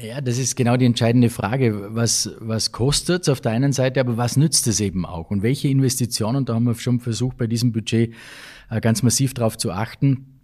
Ja, 0.00 0.20
das 0.20 0.38
ist 0.38 0.54
genau 0.54 0.76
die 0.76 0.86
entscheidende 0.86 1.28
Frage. 1.28 1.88
Was, 1.90 2.30
was 2.38 2.70
kostet 2.70 3.22
es 3.22 3.28
auf 3.28 3.40
der 3.40 3.50
einen 3.50 3.72
Seite, 3.72 3.98
aber 3.98 4.16
was 4.16 4.36
nützt 4.36 4.68
es 4.68 4.78
eben 4.78 5.04
auch? 5.04 5.30
Und 5.30 5.42
welche 5.42 5.66
Investitionen, 5.66 6.44
da 6.44 6.54
haben 6.54 6.64
wir 6.64 6.74
schon 6.76 7.00
versucht, 7.00 7.36
bei 7.36 7.48
diesem 7.48 7.72
Budget 7.72 8.14
äh, 8.70 8.80
ganz 8.80 9.02
massiv 9.02 9.34
darauf 9.34 9.58
zu 9.58 9.72
achten, 9.72 10.37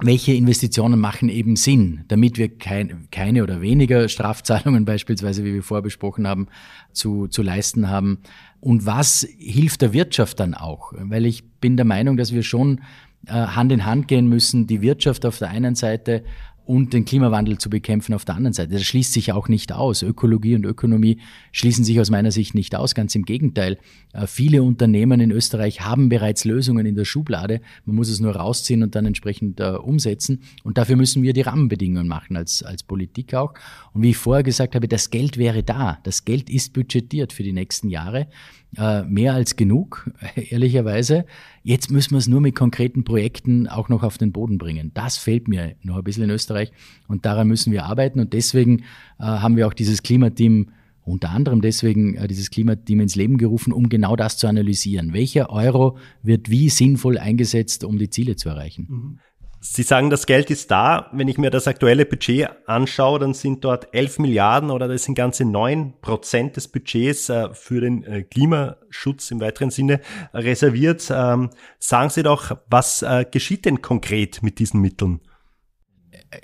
welche 0.00 0.34
Investitionen 0.34 1.00
machen 1.00 1.28
eben 1.30 1.56
Sinn, 1.56 2.04
damit 2.08 2.36
wir 2.36 2.58
kein, 2.58 3.08
keine 3.10 3.42
oder 3.42 3.62
weniger 3.62 4.08
Strafzahlungen 4.08 4.84
beispielsweise, 4.86 5.44
wie 5.44 5.54
wir 5.54 5.62
vorbesprochen 5.62 6.26
haben, 6.26 6.48
zu, 6.92 7.28
zu 7.28 7.42
leisten 7.42 7.88
haben. 7.88 8.18
Und 8.60 8.84
was 8.84 9.26
hilft 9.38 9.82
der 9.82 9.92
Wirtschaft 9.92 10.40
dann 10.40 10.54
auch? 10.54 10.92
Weil 10.96 11.24
ich 11.24 11.50
bin 11.60 11.76
der 11.76 11.86
Meinung, 11.86 12.16
dass 12.16 12.32
wir 12.32 12.42
schon 12.42 12.82
äh, 13.26 13.32
Hand 13.32 13.72
in 13.72 13.86
Hand 13.86 14.08
gehen 14.08 14.28
müssen, 14.28 14.66
die 14.66 14.82
Wirtschaft 14.82 15.24
auf 15.24 15.38
der 15.38 15.48
einen 15.48 15.74
Seite 15.74 16.24
und 16.66 16.92
den 16.92 17.04
Klimawandel 17.04 17.58
zu 17.58 17.70
bekämpfen 17.70 18.12
auf 18.12 18.24
der 18.24 18.34
anderen 18.34 18.52
Seite. 18.52 18.72
Das 18.72 18.82
schließt 18.82 19.12
sich 19.12 19.32
auch 19.32 19.48
nicht 19.48 19.72
aus. 19.72 20.02
Ökologie 20.02 20.56
und 20.56 20.66
Ökonomie 20.66 21.20
schließen 21.52 21.84
sich 21.84 22.00
aus 22.00 22.10
meiner 22.10 22.32
Sicht 22.32 22.54
nicht 22.54 22.74
aus. 22.74 22.94
Ganz 22.94 23.14
im 23.14 23.24
Gegenteil. 23.24 23.78
Äh, 24.12 24.26
viele 24.26 24.62
Unternehmen 24.64 25.20
in 25.20 25.30
Österreich 25.30 25.82
haben 25.82 26.08
bereits 26.08 26.44
Lösungen 26.44 26.84
in 26.84 26.96
der 26.96 27.04
Schublade. 27.04 27.60
Man 27.84 27.94
muss 27.94 28.08
es 28.08 28.18
nur 28.18 28.34
rausziehen 28.34 28.82
und 28.82 28.96
dann 28.96 29.06
entsprechend 29.06 29.60
uh, 29.60 29.78
umsetzen. 29.80 30.42
Und 30.64 30.76
dafür 30.76 30.96
müssen 30.96 31.22
wir 31.22 31.32
die 31.32 31.42
Rahmenbedingungen 31.42 32.08
machen 32.08 32.36
als, 32.36 32.64
als 32.64 32.82
Politik 32.82 33.34
auch. 33.34 33.54
Und 33.92 34.02
wie 34.02 34.10
ich 34.10 34.16
vorher 34.16 34.42
gesagt 34.42 34.74
habe, 34.74 34.88
das 34.88 35.10
Geld 35.10 35.38
wäre 35.38 35.62
da. 35.62 35.98
Das 36.02 36.24
Geld 36.24 36.50
ist 36.50 36.72
budgetiert 36.72 37.32
für 37.32 37.44
die 37.44 37.52
nächsten 37.52 37.88
Jahre. 37.90 38.26
Uh, 38.78 39.04
mehr 39.08 39.32
als 39.32 39.56
genug, 39.56 40.10
ehrlicherweise. 40.34 41.24
Jetzt 41.62 41.90
müssen 41.90 42.10
wir 42.10 42.18
es 42.18 42.28
nur 42.28 42.42
mit 42.42 42.54
konkreten 42.54 43.04
Projekten 43.04 43.68
auch 43.68 43.88
noch 43.88 44.02
auf 44.02 44.18
den 44.18 44.32
Boden 44.32 44.58
bringen. 44.58 44.90
Das 44.92 45.16
fehlt 45.16 45.48
mir 45.48 45.76
noch 45.82 45.96
ein 45.96 46.04
bisschen 46.04 46.24
in 46.24 46.30
Österreich 46.30 46.72
und 47.08 47.24
daran 47.24 47.48
müssen 47.48 47.72
wir 47.72 47.84
arbeiten 47.84 48.20
und 48.20 48.34
deswegen 48.34 48.80
äh, 49.18 49.22
haben 49.22 49.56
wir 49.56 49.66
auch 49.66 49.72
dieses 49.72 50.02
Klimateam 50.02 50.72
unter 51.06 51.30
anderem 51.30 51.60
deswegen 51.60 52.16
äh, 52.16 52.26
dieses 52.26 52.50
Klimateam 52.50 53.00
ins 53.00 53.14
Leben 53.14 53.38
gerufen, 53.38 53.72
um 53.72 53.88
genau 53.88 54.16
das 54.16 54.36
zu 54.36 54.48
analysieren. 54.48 55.12
Welcher 55.12 55.50
Euro 55.50 55.96
wird 56.22 56.50
wie 56.50 56.68
sinnvoll 56.68 57.16
eingesetzt, 57.16 57.84
um 57.84 57.96
die 57.96 58.10
Ziele 58.10 58.36
zu 58.36 58.48
erreichen? 58.48 59.20
Sie 59.60 59.82
sagen, 59.82 60.10
das 60.10 60.26
Geld 60.26 60.50
ist 60.50 60.70
da. 60.70 61.10
Wenn 61.12 61.28
ich 61.28 61.38
mir 61.38 61.50
das 61.50 61.66
aktuelle 61.66 62.06
Budget 62.06 62.48
anschaue, 62.66 63.18
dann 63.18 63.34
sind 63.34 63.64
dort 63.64 63.92
11 63.92 64.18
Milliarden 64.18 64.70
oder 64.70 64.88
das 64.88 65.04
sind 65.04 65.14
ganze 65.14 65.44
9 65.44 65.94
Prozent 66.00 66.56
des 66.56 66.68
Budgets 66.68 67.28
äh, 67.28 67.52
für 67.52 67.80
den 67.80 68.04
äh, 68.04 68.22
Klimaschutz 68.22 69.30
im 69.30 69.40
weiteren 69.40 69.70
Sinne 69.70 70.00
reserviert. 70.32 71.10
Ähm, 71.10 71.50
sagen 71.78 72.10
Sie 72.10 72.22
doch, 72.22 72.56
was 72.68 73.02
äh, 73.02 73.24
geschieht 73.30 73.64
denn 73.64 73.82
konkret 73.82 74.42
mit 74.42 74.58
diesen 74.58 74.80
Mitteln? 74.80 75.20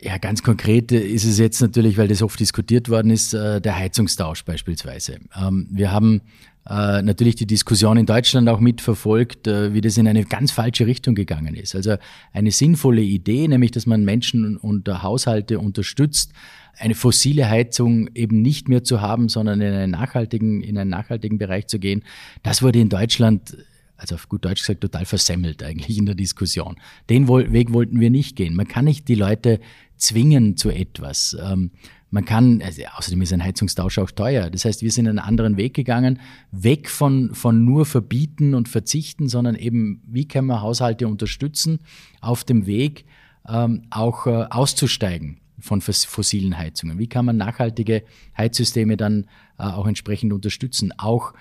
Ja, 0.01 0.19
ganz 0.19 0.43
konkret 0.43 0.93
ist 0.93 1.25
es 1.25 1.39
jetzt 1.39 1.61
natürlich, 1.61 1.99
weil 1.99 2.09
das 2.09 2.23
oft 2.23 2.39
diskutiert 2.39 2.89
worden 2.89 3.11
ist, 3.11 3.33
der 3.33 3.77
Heizungstausch 3.77 4.45
beispielsweise. 4.45 5.19
Ähm, 5.37 5.69
wir 5.71 5.91
haben 5.91 6.23
äh, 6.69 7.03
natürlich 7.03 7.35
die 7.35 7.47
Diskussion 7.47 7.97
in 7.97 8.07
Deutschland 8.07 8.49
auch 8.49 8.61
mitverfolgt, 8.61 9.47
äh, 9.47 9.75
wie 9.75 9.81
das 9.81 9.97
in 9.97 10.07
eine 10.07 10.25
ganz 10.25 10.53
falsche 10.53 10.87
Richtung 10.87 11.15
gegangen 11.15 11.55
ist. 11.55 11.75
Also 11.75 11.97
eine 12.33 12.53
sinnvolle 12.53 13.03
Idee, 13.03 13.49
nämlich 13.49 13.73
dass 13.73 13.87
man 13.87 14.05
Menschen 14.05 14.57
und 14.57 14.89
Haushalte 14.89 15.59
unterstützt, 15.59 16.33
eine 16.79 16.95
fossile 16.95 17.49
Heizung 17.49 18.09
eben 18.15 18.43
nicht 18.43 18.69
mehr 18.69 18.85
zu 18.85 19.01
haben, 19.01 19.29
sondern 19.29 19.61
in 19.61 19.73
einen 19.73 19.93
nachhaltigen, 19.93 20.63
in 20.63 20.79
einen 20.79 20.91
nachhaltigen 20.91 21.39
Bereich 21.39 21.67
zu 21.67 21.79
gehen. 21.79 22.03
Das 22.43 22.63
wurde 22.63 22.79
in 22.79 22.89
Deutschland 22.89 23.57
also 24.03 24.17
auf 24.17 24.29
gut 24.29 24.45
Deutsch 24.45 24.61
gesagt, 24.61 24.83
total 24.83 25.07
versemmelt 25.07 25.63
eigentlich 25.63 25.97
in 25.97 26.07
der 26.07 26.15
Diskussion. 26.15 26.77
Den 27.09 27.29
Weg 27.29 27.73
wollten 27.73 28.01
wir 28.01 28.11
nicht 28.11 28.37
gehen. 28.37 28.55
Man 28.55 28.69
kann 28.69 28.85
nicht 28.85 29.09
die 29.09 29.15
Leute 29.15 29.61
zwingen 29.97 30.57
zu 30.57 30.71
etwas. 30.71 31.37
Ähm, 31.41 31.71
man 32.11 32.27
kann, 32.27 32.61
also 32.63 32.83
außerdem 32.97 33.23
ist 33.23 33.33
ein 33.33 33.43
Heizungstausch 33.43 33.99
auch 33.99 34.11
teuer. 34.11 34.51
Das 34.51 34.67
heißt, 34.67 34.83
wir 34.83 34.91
sind 34.91 35.09
einen 35.09 35.19
anderen 35.19 35.57
Weg 35.57 35.73
gegangen, 35.73 36.21
weg 36.51 36.91
von, 36.91 37.35
von 37.35 37.65
nur 37.65 37.87
verbieten 37.87 38.55
und 38.55 38.69
verzichten, 38.69 39.29
sondern 39.29 39.55
eben, 39.55 40.03
wie 40.07 40.29
kann 40.29 40.45
man 40.45 40.61
Haushalte 40.61 41.09
unterstützen, 41.09 41.79
auf 42.21 42.45
dem 42.45 42.67
Weg 42.67 43.07
ähm, 43.49 43.85
auch 43.89 44.27
äh, 44.27 44.47
auszusteigen 44.51 45.41
von 45.59 45.81
fossilen 45.81 46.59
Heizungen? 46.59 46.99
Wie 46.99 47.09
kann 47.09 47.25
man 47.25 47.39
nachhaltige 47.39 48.03
Heizsysteme 48.37 48.99
dann 48.99 49.27
äh, 49.59 49.63
auch 49.63 49.87
entsprechend 49.87 50.35
unterstützen? 50.35 50.93
Auch 50.99 51.33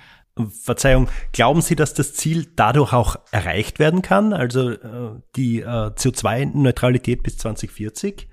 Verzeihung, 0.49 1.07
glauben 1.31 1.61
Sie, 1.61 1.75
dass 1.75 1.93
das 1.93 2.13
Ziel 2.13 2.47
dadurch 2.55 2.93
auch 2.93 3.17
erreicht 3.31 3.79
werden 3.79 4.01
kann? 4.01 4.33
Also 4.33 4.71
äh, 4.71 5.19
die 5.35 5.61
äh, 5.61 5.65
CO2-Neutralität 5.65 7.23
bis 7.23 7.37
2040? 7.37 8.27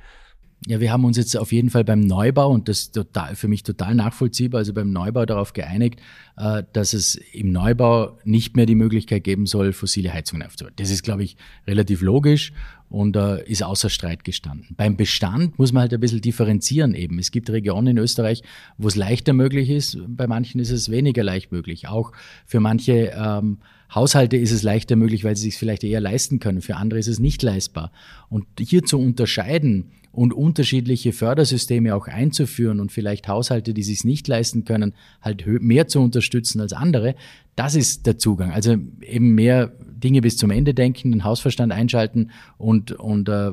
Ja, 0.66 0.80
wir 0.80 0.90
haben 0.90 1.04
uns 1.04 1.16
jetzt 1.16 1.36
auf 1.36 1.52
jeden 1.52 1.70
Fall 1.70 1.84
beim 1.84 2.00
Neubau 2.00 2.50
und 2.50 2.68
das 2.68 2.90
total 2.90 3.36
für 3.36 3.46
mich 3.46 3.62
total 3.62 3.94
nachvollziehbar, 3.94 4.58
also 4.58 4.74
beim 4.74 4.90
Neubau 4.90 5.24
darauf 5.24 5.52
geeinigt, 5.52 6.00
äh, 6.36 6.64
dass 6.72 6.94
es 6.94 7.14
im 7.14 7.52
Neubau 7.52 8.18
nicht 8.24 8.56
mehr 8.56 8.66
die 8.66 8.74
Möglichkeit 8.74 9.22
geben 9.22 9.46
soll, 9.46 9.72
fossile 9.72 10.12
Heizungen 10.12 10.44
aufzubauen. 10.44 10.74
Das 10.76 10.90
ist, 10.90 11.04
glaube 11.04 11.22
ich, 11.22 11.36
relativ 11.66 12.02
logisch 12.02 12.52
und 12.88 13.16
äh, 13.16 13.44
ist 13.44 13.62
außer 13.62 13.90
Streit 13.90 14.24
gestanden. 14.24 14.74
Beim 14.76 14.96
Bestand 14.96 15.58
muss 15.58 15.72
man 15.72 15.82
halt 15.82 15.94
ein 15.94 16.00
bisschen 16.00 16.20
differenzieren 16.20 16.94
eben. 16.94 17.18
Es 17.18 17.30
gibt 17.30 17.50
Regionen 17.50 17.88
in 17.88 17.98
Österreich, 17.98 18.42
wo 18.78 18.88
es 18.88 18.96
leichter 18.96 19.32
möglich 19.32 19.70
ist, 19.70 19.98
bei 20.06 20.26
manchen 20.26 20.60
ist 20.60 20.70
es 20.70 20.90
weniger 20.90 21.22
leicht 21.22 21.52
möglich. 21.52 21.88
Auch 21.88 22.12
für 22.46 22.60
manche 22.60 23.12
ähm, 23.14 23.58
Haushalte 23.94 24.36
ist 24.36 24.52
es 24.52 24.62
leichter 24.62 24.96
möglich, 24.96 25.24
weil 25.24 25.36
sie 25.36 25.44
sich 25.44 25.58
vielleicht 25.58 25.84
eher 25.84 26.00
leisten 26.00 26.40
können. 26.40 26.60
Für 26.60 26.76
andere 26.76 27.00
ist 27.00 27.08
es 27.08 27.18
nicht 27.18 27.42
leistbar. 27.42 27.90
Und 28.28 28.46
hier 28.58 28.84
zu 28.84 28.98
unterscheiden, 28.98 29.92
und 30.12 30.32
unterschiedliche 30.32 31.12
Fördersysteme 31.12 31.94
auch 31.94 32.06
einzuführen 32.08 32.80
und 32.80 32.92
vielleicht 32.92 33.28
Haushalte, 33.28 33.74
die 33.74 33.82
sich 33.82 34.04
nicht 34.04 34.26
leisten 34.26 34.64
können, 34.64 34.94
halt 35.20 35.46
mehr 35.46 35.86
zu 35.86 36.00
unterstützen 36.00 36.60
als 36.60 36.72
andere, 36.72 37.14
das 37.56 37.74
ist 37.74 38.06
der 38.06 38.18
Zugang. 38.18 38.52
Also 38.52 38.76
eben 39.02 39.34
mehr 39.34 39.72
Dinge 39.90 40.20
bis 40.20 40.36
zum 40.36 40.50
Ende 40.50 40.74
denken, 40.74 41.10
den 41.10 41.24
Hausverstand 41.24 41.72
einschalten 41.72 42.30
und, 42.56 42.92
und 42.92 43.28
äh, 43.28 43.50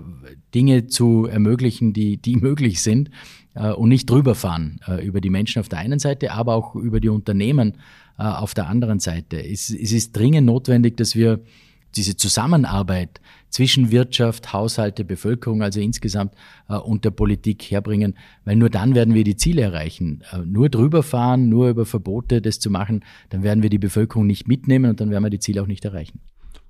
Dinge 0.54 0.88
zu 0.88 1.26
ermöglichen, 1.26 1.92
die, 1.94 2.18
die 2.18 2.36
möglich 2.36 2.82
sind 2.82 3.10
äh, 3.56 3.72
und 3.72 3.90
nicht 3.90 4.10
drüberfahren 4.10 4.80
äh, 4.88 5.06
über 5.06 5.22
die 5.22 5.30
Menschen 5.30 5.60
auf 5.60 5.70
der 5.70 5.80
einen 5.80 6.00
Seite, 6.00 6.32
aber 6.32 6.54
auch 6.54 6.76
über 6.76 7.00
die 7.00 7.10
Unternehmen 7.10 7.78
äh, 8.18 8.24
auf 8.24 8.54
der 8.54 8.68
anderen 8.68 9.00
Seite. 9.00 9.44
Es, 9.44 9.70
es 9.70 9.92
ist 9.92 10.16
dringend 10.16 10.46
notwendig, 10.46 10.98
dass 10.98 11.16
wir 11.16 11.42
diese 11.96 12.16
Zusammenarbeit 12.16 13.22
zwischen 13.50 13.92
Wirtschaft, 13.92 14.52
Haushalte, 14.52 15.06
Bevölkerung, 15.06 15.62
also 15.62 15.80
insgesamt 15.80 16.34
äh, 16.68 16.76
und 16.76 17.06
der 17.06 17.12
Politik 17.12 17.64
herbringen, 17.64 18.18
weil 18.44 18.56
nur 18.58 18.70
dann 18.70 18.96
werden 18.96 19.14
wir 19.14 19.24
die 19.24 19.38
Ziele 19.38 19.62
erreichen. 19.62 20.24
Äh, 20.32 20.40
nur 20.40 20.70
drüber 20.70 21.04
fahren, 21.04 21.48
nur 21.50 21.70
über 21.70 21.86
Verbote 21.86 22.42
das 22.42 22.60
zu 22.60 22.70
machen, 22.70 23.06
dann 23.30 23.44
werden 23.44 23.64
wir 23.64 23.70
die 23.70 23.80
Bevölkerung 23.80 24.28
nicht 24.28 24.48
mitnehmen 24.48 24.90
und 24.90 25.00
dann 25.00 25.10
werden 25.10 25.24
wir 25.24 25.30
die 25.30 25.40
Ziele 25.40 25.62
auch 25.62 25.68
nicht 25.68 25.86
erreichen. 25.86 26.20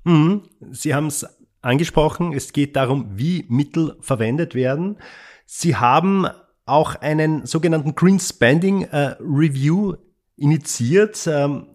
Mhm. 0.04 0.44
Sie 0.72 0.94
haben 0.94 1.08
es 1.08 1.26
angesprochen, 1.62 2.34
es 2.34 2.54
geht 2.54 2.76
darum, 2.76 3.08
wie 3.16 3.46
Mittel 3.50 3.98
verwendet 4.00 4.54
werden. 4.54 4.98
Sie 5.46 5.76
haben 5.76 6.28
auch 6.66 6.96
einen 6.96 7.46
sogenannten 7.46 7.96
Green 7.96 8.20
Spending 8.20 8.84
äh, 8.84 9.16
Review 9.20 9.96
initiiert. 10.36 11.28
Ähm, 11.28 11.75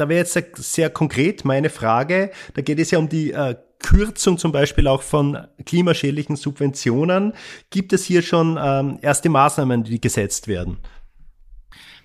da 0.00 0.08
wäre 0.08 0.20
jetzt 0.20 0.56
sehr 0.56 0.90
konkret 0.90 1.44
meine 1.44 1.70
Frage. 1.70 2.30
Da 2.54 2.62
geht 2.62 2.78
es 2.78 2.90
ja 2.90 2.98
um 2.98 3.08
die 3.08 3.32
äh, 3.32 3.54
Kürzung 3.78 4.38
zum 4.38 4.52
Beispiel 4.52 4.86
auch 4.86 5.02
von 5.02 5.38
klimaschädlichen 5.64 6.36
Subventionen. 6.36 7.32
Gibt 7.70 7.92
es 7.92 8.04
hier 8.04 8.22
schon 8.22 8.58
ähm, 8.62 8.98
erste 9.02 9.28
Maßnahmen, 9.28 9.84
die 9.84 10.00
gesetzt 10.00 10.48
werden? 10.48 10.78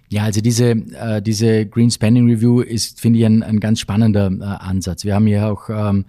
Ja, 0.09 0.23
also 0.23 0.39
diese, 0.39 0.71
äh, 0.71 1.21
diese 1.21 1.65
Green 1.65 1.89
Spending 1.89 2.29
Review 2.29 2.61
ist, 2.61 3.01
finde 3.01 3.19
ich, 3.19 3.25
ein, 3.25 3.41
ein 3.41 3.59
ganz 3.59 3.79
spannender 3.79 4.31
äh, 4.31 4.43
Ansatz. 4.43 5.03
Wir 5.03 5.15
haben 5.15 5.25
hier 5.25 5.47
auch 5.47 5.69
ähm, 5.69 6.05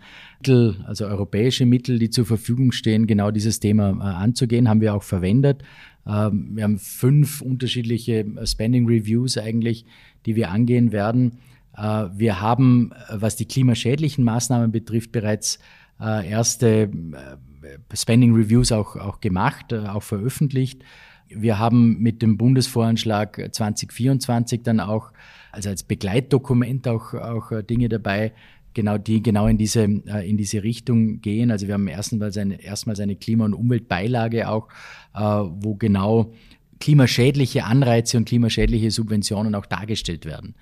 Mittel, 0.46 0.76
also 0.86 1.06
europäische 1.06 1.66
Mittel, 1.66 1.98
die 1.98 2.10
zur 2.10 2.24
Verfügung 2.24 2.72
stehen, 2.72 3.06
genau 3.06 3.30
dieses 3.30 3.58
Thema 3.58 3.90
äh, 3.90 4.02
anzugehen, 4.02 4.68
haben 4.68 4.80
wir 4.80 4.94
auch 4.94 5.02
verwendet. 5.02 5.62
Ähm, 6.06 6.50
wir 6.54 6.64
haben 6.64 6.78
fünf 6.78 7.40
unterschiedliche 7.40 8.20
äh, 8.20 8.46
Spending 8.46 8.86
Reviews 8.86 9.38
eigentlich, 9.38 9.84
die 10.24 10.36
wir 10.36 10.50
angehen 10.50 10.92
werden. 10.92 11.38
Äh, 11.76 12.06
wir 12.14 12.40
haben, 12.40 12.92
äh, 12.92 13.20
was 13.20 13.36
die 13.36 13.46
klimaschädlichen 13.46 14.24
Maßnahmen 14.24 14.72
betrifft, 14.72 15.12
bereits 15.12 15.58
äh, 16.00 16.28
erste 16.28 16.90
Spending 17.92 18.34
Reviews 18.34 18.72
auch, 18.72 18.96
auch 18.96 19.20
gemacht, 19.20 19.74
auch 19.74 20.02
veröffentlicht. 20.02 20.82
Wir 21.28 21.58
haben 21.58 21.98
mit 21.98 22.22
dem 22.22 22.36
Bundesvoranschlag 22.36 23.48
2024 23.50 24.62
dann 24.62 24.78
auch, 24.78 25.12
also 25.50 25.70
als 25.70 25.82
Begleitdokument 25.82 26.86
auch, 26.86 27.14
auch 27.14 27.50
Dinge 27.62 27.88
dabei, 27.88 28.32
genau, 28.72 28.98
die 28.98 29.20
genau 29.20 29.48
in 29.48 29.58
diese, 29.58 29.82
in 29.82 30.36
diese 30.36 30.62
Richtung 30.62 31.20
gehen. 31.20 31.50
Also 31.50 31.66
wir 31.66 31.74
haben 31.74 31.88
erstmals 31.88 32.36
eine, 32.36 32.62
erstmals 32.62 33.00
eine 33.00 33.16
Klima- 33.16 33.46
und 33.46 33.54
Umweltbeilage 33.54 34.48
auch, 34.48 34.68
wo 35.12 35.74
genau 35.74 36.32
klimaschädliche 36.80 37.64
Anreize 37.64 38.16
und 38.16 38.26
klimaschädliche 38.26 38.90
Subventionen 38.90 39.54
auch 39.54 39.66
dargestellt 39.66 40.24
werden. 40.24 40.54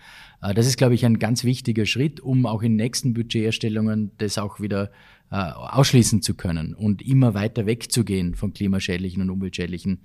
Äh, 0.43 0.55
das 0.55 0.67
ist, 0.67 0.77
glaube 0.77 0.95
ich, 0.95 1.05
ein 1.05 1.19
ganz 1.19 1.45
wichtiger 1.45 1.87
Schritt, 1.87 2.21
um 2.21 2.47
auch 2.47 2.63
in 2.63 2.77
nächsten 2.77 3.15
Budgeterstellungen 3.15 4.13
das 4.19 4.39
auch 4.39 4.61
wieder 4.61 4.91
äh, 5.31 5.37
ausschließen 5.37 6.23
zu 6.23 6.35
können 6.35 6.75
und 6.75 7.03
immer 7.03 7.35
weiter 7.35 7.67
wegzugehen 7.67 8.35
von 8.35 8.53
klimaschädlichen 8.53 9.23
und 9.23 9.31
umweltschädlichen 9.31 10.01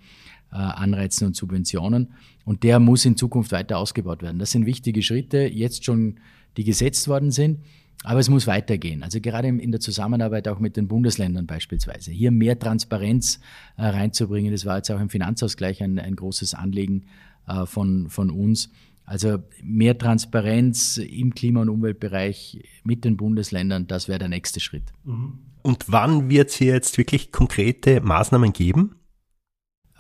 äh, 0.52 0.56
Anreizen 0.56 1.28
und 1.28 1.36
Subventionen. 1.36 2.14
Und 2.46 2.64
der 2.64 2.80
muss 2.80 3.06
in 3.06 3.16
Zukunft 3.16 3.52
weiter 3.52 3.78
ausgebaut 3.78 4.24
werden. 4.24 4.40
Das 4.40 4.52
sind 4.52 4.66
wichtige 4.66 5.04
Schritte, 5.04 5.40
jetzt 5.40 5.86
schon, 5.86 6.20
die 6.58 6.64
gesetzt 6.64 7.08
worden 7.08 7.32
sind. 7.32 7.60
Aber 8.04 8.20
es 8.20 8.30
muss 8.30 8.48
weitergehen. 8.48 9.04
Also 9.04 9.20
gerade 9.20 9.50
in 9.50 9.72
der 9.72 9.82
Zusammenarbeit 9.82 10.48
auch 10.48 10.60
mit 10.60 10.78
den 10.78 10.88
Bundesländern 10.88 11.46
beispielsweise. 11.46 12.12
Hier 12.12 12.32
mehr 12.32 12.58
Transparenz 12.58 13.40
äh, 13.78 13.86
reinzubringen. 13.86 14.52
Das 14.52 14.66
war 14.66 14.78
jetzt 14.78 14.90
auch 14.90 15.02
im 15.02 15.10
Finanzausgleich 15.10 15.84
ein, 15.84 16.00
ein 16.00 16.16
großes 16.16 16.54
Anliegen 16.54 17.06
äh, 17.48 17.66
von, 17.66 18.10
von 18.10 18.30
uns. 18.30 18.70
Also 19.06 19.40
mehr 19.64 19.98
Transparenz 19.98 20.98
im 20.98 21.34
Klima- 21.34 21.62
und 21.62 21.70
Umweltbereich 21.70 22.64
mit 22.84 23.04
den 23.04 23.18
Bundesländern, 23.18 23.88
das 23.88 24.08
wäre 24.08 24.20
der 24.20 24.30
nächste 24.30 24.60
Schritt. 24.60 24.84
Mhm. 25.04 25.40
Und 25.62 25.86
wann 25.88 26.30
wird 26.30 26.50
es 26.50 26.56
hier 26.56 26.74
jetzt 26.74 26.98
wirklich 26.98 27.32
konkrete 27.32 28.02
Maßnahmen 28.02 28.54
geben? 28.54 28.99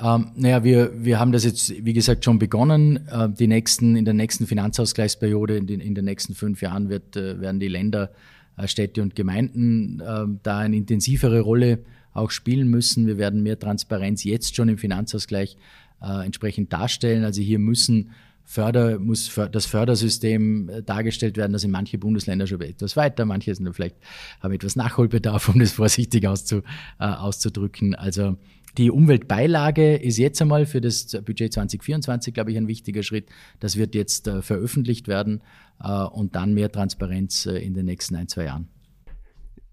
Ähm, 0.01 0.31
naja, 0.35 0.63
wir, 0.63 0.91
wir 0.95 1.19
haben 1.19 1.31
das 1.31 1.43
jetzt, 1.43 1.85
wie 1.85 1.93
gesagt, 1.93 2.23
schon 2.23 2.39
begonnen. 2.39 3.07
Äh, 3.07 3.29
die 3.29 3.47
nächsten, 3.47 3.95
in 3.95 4.05
der 4.05 4.13
nächsten 4.13 4.47
Finanzausgleichsperiode, 4.47 5.57
in 5.57 5.67
den, 5.67 5.81
in 5.81 5.95
den 5.95 6.05
nächsten 6.05 6.35
fünf 6.35 6.61
Jahren 6.61 6.89
wird, 6.89 7.17
äh, 7.17 7.39
werden 7.41 7.59
die 7.59 7.67
Länder, 7.67 8.11
äh, 8.57 8.67
Städte 8.67 9.01
und 9.01 9.15
Gemeinden 9.15 9.99
äh, 9.99 10.25
da 10.43 10.59
eine 10.59 10.77
intensivere 10.77 11.41
Rolle 11.41 11.79
auch 12.13 12.31
spielen 12.31 12.69
müssen. 12.69 13.07
Wir 13.07 13.17
werden 13.17 13.43
mehr 13.43 13.59
Transparenz 13.59 14.23
jetzt 14.23 14.55
schon 14.55 14.69
im 14.69 14.77
Finanzausgleich 14.77 15.57
äh, 16.01 16.25
entsprechend 16.25 16.71
darstellen. 16.71 17.23
Also 17.23 17.41
hier 17.41 17.59
müssen 17.59 18.11
Förder, 18.51 18.97
muss 18.97 19.31
das 19.51 19.67
Fördersystem 19.67 20.69
äh, 20.69 20.81
dargestellt 20.81 21.37
werden. 21.37 21.53
Da 21.53 21.59
sind 21.59 21.69
manche 21.69 21.99
Bundesländer 21.99 22.47
schon 22.47 22.59
etwas 22.61 22.95
weiter, 22.95 23.25
manche 23.25 23.53
sind 23.53 23.71
vielleicht 23.75 23.97
haben 24.39 24.51
etwas 24.55 24.75
Nachholbedarf, 24.75 25.49
um 25.49 25.59
das 25.59 25.73
vorsichtig 25.73 26.27
auszu, 26.27 26.63
äh, 26.99 27.05
auszudrücken. 27.05 27.93
Also 27.93 28.37
die 28.79 28.89
Umweltbeilage 28.89 29.97
ist 29.97 30.17
jetzt 30.17 30.41
einmal 30.41 30.65
für 30.65 30.81
das 30.81 31.05
Budget 31.23 31.53
2024, 31.53 32.33
glaube 32.33 32.49
ich, 32.49 32.57
ein 32.57 32.67
wichtiger 32.67 33.03
Schritt. 33.03 33.29
Das 33.59 33.77
wird 33.77 33.93
jetzt 33.93 34.27
äh, 34.27 34.41
veröffentlicht 34.41 35.07
werden 35.07 35.43
äh, 35.83 36.05
und 36.05 36.35
dann 36.35 36.55
mehr 36.55 36.71
Transparenz 36.71 37.45
äh, 37.45 37.59
in 37.59 37.75
den 37.75 37.85
nächsten 37.85 38.15
ein, 38.15 38.27
zwei 38.27 38.45
Jahren. 38.45 38.67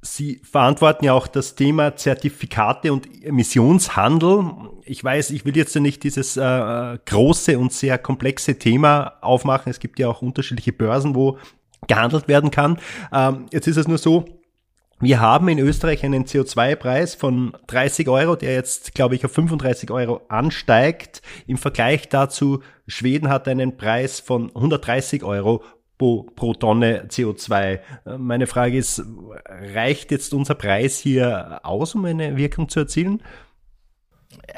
Sie 0.03 0.41
verantworten 0.45 1.05
ja 1.05 1.15
auch 1.15 1.27
das 1.27 1.55
Thema 1.57 1.97
Zertifikate 1.97 2.93
und 2.93 3.25
Emissionshandel. 3.25 4.45
Ich 4.85 5.03
weiß, 5.03 5.31
ich 5.31 5.45
will 5.45 5.57
jetzt 5.57 5.75
ja 5.75 5.81
nicht 5.81 6.05
dieses 6.05 6.37
äh, 6.37 6.99
große 7.05 7.59
und 7.59 7.73
sehr 7.73 7.99
komplexe 7.99 8.59
Thema 8.59 9.15
aufmachen. 9.21 9.71
Es 9.71 9.81
gibt 9.81 9.99
ja 9.99 10.09
auch 10.09 10.23
unterschiedliche 10.23 10.73
Börsen, 10.73 11.15
wo 11.15 11.39
gehandelt 11.89 12.29
werden 12.29 12.51
kann. 12.51 12.79
Ähm, 13.13 13.47
jetzt 13.51 13.67
ist 13.67 13.77
es 13.77 13.89
nur 13.89 13.99
so, 13.99 14.25
wir 14.99 15.21
haben 15.21 15.49
in 15.49 15.59
Österreich 15.59 16.05
einen 16.05 16.25
CO2-Preis 16.25 17.15
von 17.15 17.55
30 17.67 18.09
Euro, 18.09 18.35
der 18.35 18.55
jetzt, 18.55 18.95
glaube 18.95 19.15
ich, 19.15 19.27
auf 19.27 19.33
35 19.33 19.91
Euro 19.91 20.23
ansteigt. 20.29 21.21
Im 21.47 21.59
Vergleich 21.59 22.09
dazu, 22.09 22.63
Schweden 22.87 23.29
hat 23.29 23.47
einen 23.47 23.77
Preis 23.77 24.21
von 24.21 24.49
130 24.49 25.23
Euro 25.23 25.63
pro, 25.99 26.55
Tonne 26.55 27.07
CO2. 27.09 27.81
Meine 28.19 28.47
Frage 28.47 28.77
ist, 28.77 29.03
reicht 29.47 30.11
jetzt 30.11 30.35
unser 30.35 30.55
Preis 30.55 30.99
hier 30.99 31.61
aus, 31.65 31.95
um 31.95 32.05
eine 32.05 32.37
Wirkung 32.37 32.69
zu 32.69 32.81
erzielen? 32.81 33.23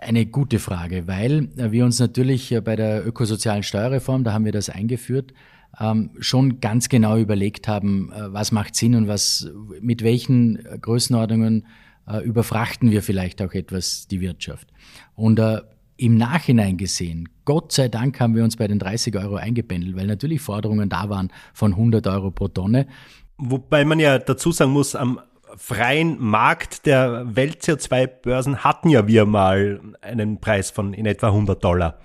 Eine 0.01 0.27
gute 0.27 0.59
Frage, 0.59 1.07
weil 1.07 1.49
wir 1.55 1.85
uns 1.85 1.99
natürlich 1.99 2.55
bei 2.65 2.77
der 2.77 3.07
ökosozialen 3.07 3.63
Steuerreform, 3.63 4.25
da 4.25 4.33
haben 4.33 4.45
wir 4.45 4.53
das 4.53 4.71
eingeführt, 4.71 5.33
ähm, 5.79 6.11
schon 6.19 6.61
ganz 6.61 6.89
genau 6.89 7.17
überlegt 7.17 7.69
haben, 7.69 8.11
äh, 8.13 8.33
was 8.33 8.53
macht 8.53 8.75
Sinn 8.75 8.95
und 8.95 9.09
was, 9.09 9.51
mit 9.81 10.03
welchen 10.03 10.59
Größenordnungen 10.81 11.67
äh, 12.07 12.25
überfrachten 12.25 12.91
wir 12.91 13.03
vielleicht 13.03 13.43
auch 13.43 13.53
etwas 13.53 14.07
die 14.09 14.21
Wirtschaft. 14.21 14.69
Und 15.15 15.39
äh, 15.39 15.61
im 15.97 16.17
Nachhinein 16.17 16.77
gesehen, 16.77 17.29
Gott 17.49 17.73
sei 17.73 17.89
Dank 17.89 18.21
haben 18.21 18.37
wir 18.37 18.45
uns 18.45 18.59
bei 18.59 18.69
den 18.69 18.79
30 18.79 19.17
Euro 19.17 19.37
eingependelt, 19.37 19.97
weil 19.97 20.07
natürlich 20.07 20.43
Forderungen 20.43 20.91
da 20.91 21.09
waren 21.09 21.33
von 21.55 21.73
100 21.73 22.07
Euro 22.07 22.31
pro 22.31 22.49
Tonne. 22.49 22.87
Wobei 23.39 23.87
man 23.87 23.99
ja 23.99 24.19
dazu 24.19 24.53
sagen 24.53 24.73
muss, 24.73 24.95
am 24.95 25.19
freien 25.57 26.21
Markt 26.21 26.85
der 26.85 27.35
Welt-CO2-Börsen 27.35 28.65
hatten 28.65 28.91
ja 28.91 29.07
wir 29.07 29.25
mal 29.25 29.81
einen 30.03 30.43
Preis 30.43 30.71
von 30.71 30.93
in 30.93 31.07
etwa 31.07 31.29
100 31.29 31.65
Dollar. 31.65 31.99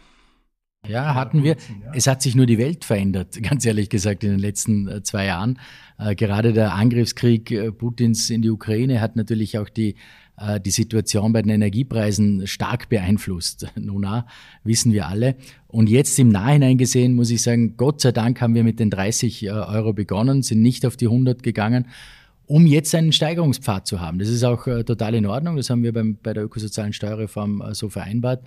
Ja, 0.87 1.13
hatten 1.13 1.43
wir. 1.43 1.57
Es 1.93 2.07
hat 2.07 2.21
sich 2.21 2.35
nur 2.35 2.45
die 2.45 2.57
Welt 2.57 2.85
verändert, 2.85 3.43
ganz 3.49 3.65
ehrlich 3.65 3.89
gesagt, 3.89 4.23
in 4.23 4.31
den 4.31 4.39
letzten 4.39 4.87
äh, 4.87 5.03
zwei 5.03 5.25
Jahren. 5.25 5.59
Äh, 5.97 6.15
gerade 6.15 6.53
der 6.53 6.73
Angriffskrieg 6.73 7.51
äh, 7.51 7.71
Putins 7.73 8.29
in 8.29 8.41
die 8.41 8.49
Ukraine 8.49 9.01
hat 9.01 9.17
natürlich 9.17 9.57
auch 9.57 9.67
die, 9.67 9.95
die 10.65 10.71
Situation 10.71 11.31
bei 11.31 11.41
den 11.41 11.51
Energiepreisen 11.51 12.47
stark 12.47 12.89
beeinflusst. 12.89 13.67
Nun, 13.75 14.05
wissen 14.63 14.91
wir 14.91 15.07
alle. 15.07 15.35
Und 15.67 15.89
jetzt 15.89 16.17
im 16.17 16.29
Nachhinein 16.29 16.77
gesehen 16.77 17.13
muss 17.13 17.29
ich 17.29 17.41
sagen, 17.41 17.77
Gott 17.77 18.01
sei 18.01 18.11
Dank 18.11 18.41
haben 18.41 18.55
wir 18.55 18.63
mit 18.63 18.79
den 18.79 18.89
30 18.89 19.51
Euro 19.51 19.93
begonnen, 19.93 20.41
sind 20.41 20.61
nicht 20.61 20.85
auf 20.85 20.97
die 20.97 21.05
100 21.05 21.43
gegangen 21.43 21.87
um 22.45 22.67
jetzt 22.67 22.93
einen 22.93 23.13
Steigerungspfad 23.13 23.87
zu 23.87 24.01
haben. 24.01 24.19
Das 24.19 24.27
ist 24.27 24.43
auch 24.43 24.65
total 24.65 25.15
in 25.15 25.25
Ordnung. 25.25 25.55
Das 25.55 25.69
haben 25.69 25.81
wir 25.81 25.93
beim, 25.93 26.17
bei 26.21 26.33
der 26.33 26.43
ökosozialen 26.43 26.91
Steuerreform 26.91 27.63
so 27.71 27.87
vereinbart 27.87 28.43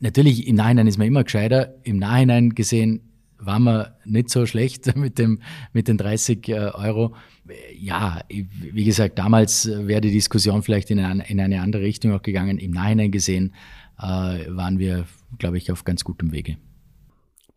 natürlich 0.00 0.46
im 0.46 0.56
Nachhinein 0.56 0.86
ist 0.86 0.98
man 0.98 1.06
immer 1.06 1.24
gescheiter. 1.24 1.74
Im 1.84 1.98
Nachhinein 1.98 2.54
gesehen 2.54 3.09
waren 3.40 3.64
wir 3.64 3.96
nicht 4.04 4.30
so 4.30 4.46
schlecht 4.46 4.96
mit 4.96 5.18
dem 5.18 5.40
mit 5.72 5.88
den 5.88 5.98
30 5.98 6.48
äh, 6.48 6.52
Euro. 6.52 7.14
Ja, 7.74 8.20
wie 8.28 8.84
gesagt, 8.84 9.18
damals 9.18 9.66
wäre 9.66 10.00
die 10.00 10.12
Diskussion 10.12 10.62
vielleicht 10.62 10.90
in 10.90 11.00
eine, 11.00 11.28
in 11.28 11.40
eine 11.40 11.60
andere 11.60 11.82
Richtung 11.82 12.12
auch 12.12 12.22
gegangen. 12.22 12.58
Im 12.58 12.70
Nachhinein 12.70 13.10
gesehen 13.10 13.54
äh, 13.98 14.02
waren 14.04 14.78
wir, 14.78 15.06
glaube 15.38 15.58
ich, 15.58 15.72
auf 15.72 15.84
ganz 15.84 16.04
gutem 16.04 16.32
Wege. 16.32 16.58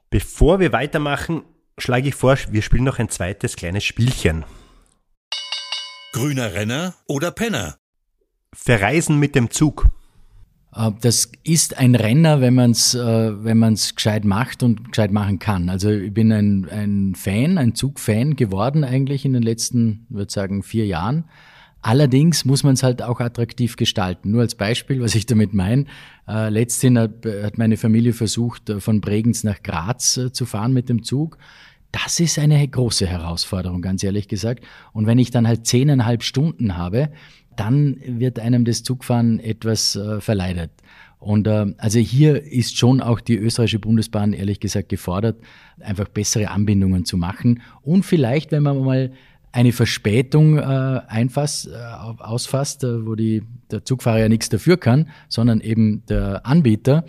Bevor 0.10 0.60
wir 0.60 0.72
weitermachen, 0.72 1.44
schlage 1.78 2.10
ich 2.10 2.16
vor, 2.16 2.38
wir 2.50 2.62
spielen 2.62 2.84
noch 2.84 3.00
ein 3.00 3.10
zweites 3.10 3.56
kleines 3.56 3.84
Spielchen. 3.84 4.46
Grüner 6.12 6.54
Renner 6.54 6.94
oder 7.08 7.32
Penner? 7.32 7.78
Verreisen 8.54 9.20
mit 9.20 9.36
dem 9.36 9.50
Zug. 9.50 9.88
Äh, 10.76 10.92
das 11.02 11.32
ist 11.44 11.78
ein 11.78 11.96
Renner, 11.96 12.42
wenn 12.42 12.56
man 12.56 12.72
es 12.72 12.94
äh, 12.96 13.44
wenn 13.44 13.58
man's 13.58 13.96
gescheit 13.96 14.26
macht 14.26 14.64
und 14.64 14.92
gescheit 14.92 15.12
machen 15.12 15.40
kann. 15.40 15.70
Also 15.70 15.90
ich 15.90 16.14
bin 16.14 16.32
ein, 16.32 16.70
ein 16.70 17.16
Fan, 17.16 17.58
ein 17.58 17.76
Zugfan 17.76 18.36
geworden 18.36 18.84
eigentlich 18.84 19.26
in 19.26 19.34
den 19.34 19.44
letzten, 19.44 20.06
würde 20.10 20.32
sagen, 20.32 20.64
vier 20.64 20.86
Jahren. 20.86 21.26
Allerdings 21.82 22.46
muss 22.46 22.64
man 22.64 22.76
es 22.76 22.84
halt 22.84 23.02
auch 23.02 23.20
attraktiv 23.20 23.76
gestalten. 23.76 24.32
Nur 24.32 24.42
als 24.42 24.56
Beispiel, 24.56 25.02
was 25.02 25.16
ich 25.16 25.26
damit 25.26 25.54
meine. 25.54 25.86
Äh, 26.28 26.48
letzthin 26.50 26.98
hat, 26.98 27.26
hat 27.26 27.58
meine 27.58 27.76
Familie 27.76 28.14
versucht, 28.14 28.70
äh, 28.70 28.80
von 28.80 29.02
Bregenz 29.02 29.44
nach 29.44 29.62
Graz 29.62 30.16
äh, 30.16 30.32
zu 30.32 30.46
fahren 30.46 30.72
mit 30.72 30.88
dem 30.88 31.04
Zug. 31.04 31.38
Das 31.92 32.22
ist 32.22 32.40
eine 32.40 32.66
große 32.66 33.06
Herausforderung, 33.06 33.82
ganz 33.82 34.02
ehrlich 34.02 34.30
gesagt. 34.30 34.64
Und 34.94 35.08
wenn 35.08 35.20
ich 35.20 35.30
dann 35.30 35.46
halt 35.46 35.68
zehneinhalb 35.68 36.24
Stunden 36.24 36.78
habe, 36.78 37.12
dann 37.60 37.98
wird 38.06 38.40
einem 38.40 38.66
das 38.66 38.84
Zugfahren 38.84 39.40
etwas 39.40 39.96
äh, 39.96 40.22
verleidet. 40.22 40.72
Und 41.20 41.48
äh, 41.48 41.74
also 41.78 42.00
hier 42.00 42.44
ist 42.44 42.78
schon 42.78 43.02
auch 43.02 43.22
die 43.22 43.38
österreichische 43.38 43.80
Bundesbahn 43.80 44.34
ehrlich 44.34 44.60
gesagt 44.60 44.90
gefordert, 44.90 45.38
einfach 45.80 46.10
bessere 46.10 46.50
Anbindungen 46.50 47.06
zu 47.06 47.18
machen 47.18 47.62
und 47.82 48.04
vielleicht, 48.04 48.52
wenn 48.52 48.64
man 48.64 48.84
mal 48.84 49.12
eine 49.54 49.72
Verspätung 49.72 50.58
äh, 50.58 50.62
einfasst, 50.62 51.68
äh, 51.68 51.72
ausfasst, 51.74 52.84
äh, 52.84 53.06
wo 53.06 53.16
die, 53.16 53.44
der 53.72 53.86
Zugfahrer 53.86 54.20
ja 54.20 54.30
nichts 54.30 54.50
dafür 54.50 54.78
kann, 54.78 55.10
sondern 55.30 55.62
eben 55.62 56.04
der 56.08 56.46
Anbieter, 56.46 57.06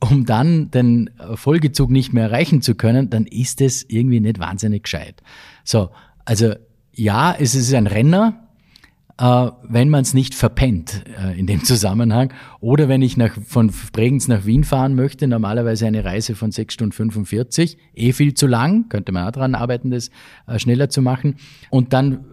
um 0.00 0.24
dann 0.24 0.70
den 0.72 1.10
Folgezug 1.34 1.90
nicht 1.90 2.12
mehr 2.12 2.24
erreichen 2.24 2.62
zu 2.62 2.74
können, 2.74 3.10
dann 3.10 3.26
ist 3.26 3.60
es 3.60 3.84
irgendwie 3.88 4.18
nicht 4.18 4.40
wahnsinnig 4.40 4.84
gescheit. 4.84 5.22
So, 5.62 5.90
also 6.24 6.54
ja, 6.92 7.36
es 7.38 7.54
ist 7.54 7.72
ein 7.72 7.86
Renner, 7.86 8.41
äh, 9.22 9.52
wenn 9.62 9.88
man 9.88 10.02
es 10.02 10.14
nicht 10.14 10.34
verpennt 10.34 11.04
äh, 11.16 11.38
in 11.38 11.46
dem 11.46 11.62
Zusammenhang. 11.64 12.32
Oder 12.60 12.88
wenn 12.88 13.02
ich 13.02 13.16
nach, 13.16 13.38
von 13.46 13.72
Bregenz 13.92 14.26
nach 14.26 14.44
Wien 14.44 14.64
fahren 14.64 14.96
möchte, 14.96 15.28
normalerweise 15.28 15.86
eine 15.86 16.04
Reise 16.04 16.34
von 16.34 16.50
6 16.50 16.74
Stunden 16.74 16.92
45, 16.92 17.78
eh 17.94 18.12
viel 18.12 18.34
zu 18.34 18.48
lang, 18.48 18.88
könnte 18.88 19.12
man 19.12 19.28
auch 19.28 19.30
daran 19.30 19.54
arbeiten, 19.54 19.90
das 19.92 20.10
äh, 20.48 20.58
schneller 20.58 20.90
zu 20.90 21.02
machen. 21.02 21.36
Und 21.70 21.92
dann 21.92 22.24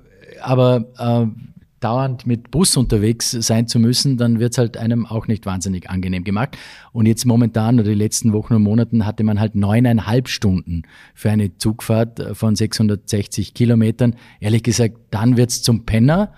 aber 0.42 1.34
dauernd 1.82 2.26
mit 2.28 2.52
Bus 2.52 2.78
unterwegs 2.78 3.32
sein 3.32 3.68
zu 3.68 3.80
müssen, 3.80 4.16
dann 4.16 4.40
wird's 4.40 4.58
halt 4.58 4.78
einem 4.78 5.06
auch 5.06 5.28
nicht 5.28 5.46
wahnsinnig 5.46 5.90
angenehm 5.90 6.24
gemacht. 6.24 6.58
Und 6.94 7.08
jetzt 7.08 7.26
momentan 7.26 7.76
oder 7.80 7.90
die 7.90 7.96
letzten 7.96 8.32
Wochen 8.32 8.54
und 8.54 8.64
Monaten 8.64 9.06
hatte 9.06 9.24
man 9.24 9.40
halt 9.40 9.56
neuneinhalb 9.56 10.30
Stunden 10.30 10.84
für 11.14 11.30
eine 11.30 11.58
Zugfahrt 11.58 12.38
von 12.38 12.56
660 12.56 13.54
Kilometern. 13.54 14.16
Ehrlich 14.40 14.64
gesagt, 14.64 14.96
dann 15.10 15.36
wird's 15.36 15.62
zum 15.62 15.86
Penner. 15.86 16.32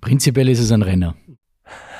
Prinzipiell 0.00 0.48
ist 0.48 0.60
es 0.60 0.72
ein 0.72 0.82
Renner. 0.82 1.14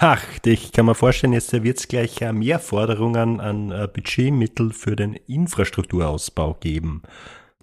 Ach, 0.00 0.22
ich 0.44 0.72
kann 0.72 0.86
mir 0.86 0.94
vorstellen, 0.94 1.34
jetzt 1.34 1.52
wird 1.52 1.78
es 1.78 1.86
gleich 1.86 2.20
mehr 2.32 2.58
Forderungen 2.58 3.38
an 3.38 3.70
äh, 3.70 3.86
Budgetmittel 3.92 4.72
für 4.72 4.96
den 4.96 5.12
Infrastrukturausbau 5.12 6.54
geben. 6.54 7.02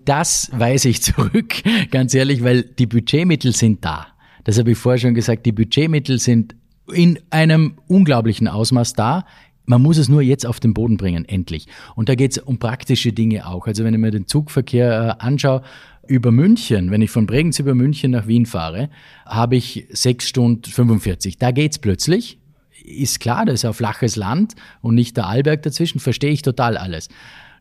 Das 0.06 0.50
weise 0.54 0.89
ich 0.89 1.02
zurück, 1.02 1.56
ganz 1.89 2.13
ehrlich, 2.13 2.43
weil 2.43 2.63
die 2.63 2.86
Budgetmittel 2.86 3.56
sind 3.56 3.84
da. 3.84 4.08
Das 4.43 4.60
habe 4.60 4.71
ich 4.71 4.78
vorher 4.78 5.00
schon 5.00 5.15
gesagt, 5.15 5.45
die 5.45 5.52
Budgetmittel 5.52 6.19
sind 6.19 6.56
in 6.93 7.19
einem 7.32 7.80
unglaublichen 7.88 8.47
Ausmaß 8.47 8.93
da. 8.93 9.26
Man 9.65 9.82
muss 9.82 9.97
es 9.97 10.08
nur 10.08 10.21
jetzt 10.21 10.45
auf 10.45 10.62
den 10.62 10.73
Boden 10.73 10.95
bringen, 10.95 11.26
endlich. 11.26 11.67
Und 11.95 12.08
da 12.08 12.15
geht 12.15 12.32
es 12.32 12.38
um 12.38 12.58
praktische 12.58 13.12
Dinge 13.12 13.47
auch. 13.47 13.67
Also 13.67 13.84
wenn 13.84 13.93
ich 13.93 14.00
mir 14.00 14.12
den 14.12 14.28
Zugverkehr 14.28 15.17
äh, 15.19 15.23
anschaue, 15.23 15.63
über 16.08 16.32
München, 16.32 16.91
wenn 16.91 17.02
ich 17.02 17.12
von 17.12 17.26
Bregenz 17.28 17.60
über 17.60 17.76
München 17.76 18.12
nach 18.12 18.28
Wien 18.28 18.46
fahre, 18.46 18.89
habe 19.26 19.56
ich 19.56 19.88
sechs 19.91 20.28
Stunden 20.28 20.70
45. 20.70 21.38
Da 21.38 21.52
geht's 21.52 21.80
plötzlich. 21.80 22.39
Ist 22.84 23.20
klar, 23.20 23.46
das 23.46 23.56
ist 23.56 23.65
ein 23.65 23.74
flaches 23.74 24.15
Land 24.15 24.56
und 24.82 24.96
nicht 24.96 25.17
der 25.17 25.28
Allberg 25.28 25.62
dazwischen, 25.63 26.00
verstehe 26.00 26.32
ich 26.32 26.41
total 26.41 26.78
alles. 26.78 27.10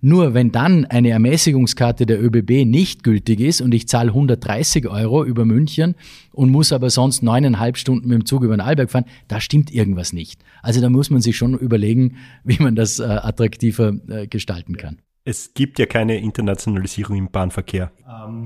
Nur 0.01 0.35
wenn 0.35 0.53
dann 0.53 0.85
eine 0.85 1.11
Ermäßigungskarte 1.11 2.07
der 2.07 2.23
ÖBB 2.23 2.65
nicht 2.65 3.03
gültig 3.03 3.41
ist 3.41 3.61
und 3.61 3.73
ich 3.75 3.89
zahle 3.89 4.11
130 4.11 4.89
Euro 4.89 5.25
über 5.25 5.45
München 5.45 5.95
und 6.33 6.51
muss 6.51 6.73
aber 6.73 6.91
sonst 6.91 7.23
neuneinhalb 7.23 7.77
Stunden 7.77 8.09
mit 8.09 8.19
dem 8.19 8.27
Zug 8.27 8.43
über 8.43 8.57
den 8.57 8.61
Arlberg 8.61 8.91
fahren, 8.91 9.07
da 9.29 9.41
stimmt 9.41 9.73
irgendwas 9.73 10.13
nicht. 10.13 10.41
Also 10.63 10.81
da 10.81 10.91
muss 10.91 11.11
man 11.11 11.23
sich 11.23 11.37
schon 11.37 11.59
überlegen, 11.59 12.17
wie 12.45 12.63
man 12.63 12.77
das 12.77 13.01
äh, 13.01 13.05
attraktiver 13.05 13.95
äh, 14.09 14.27
gestalten 14.27 14.77
kann. 14.77 14.99
Es 15.29 15.55
gibt 15.55 15.81
ja 15.81 15.87
keine 15.87 16.19
Internationalisierung 16.19 17.17
im 17.17 17.29
Bahnverkehr. 17.29 17.91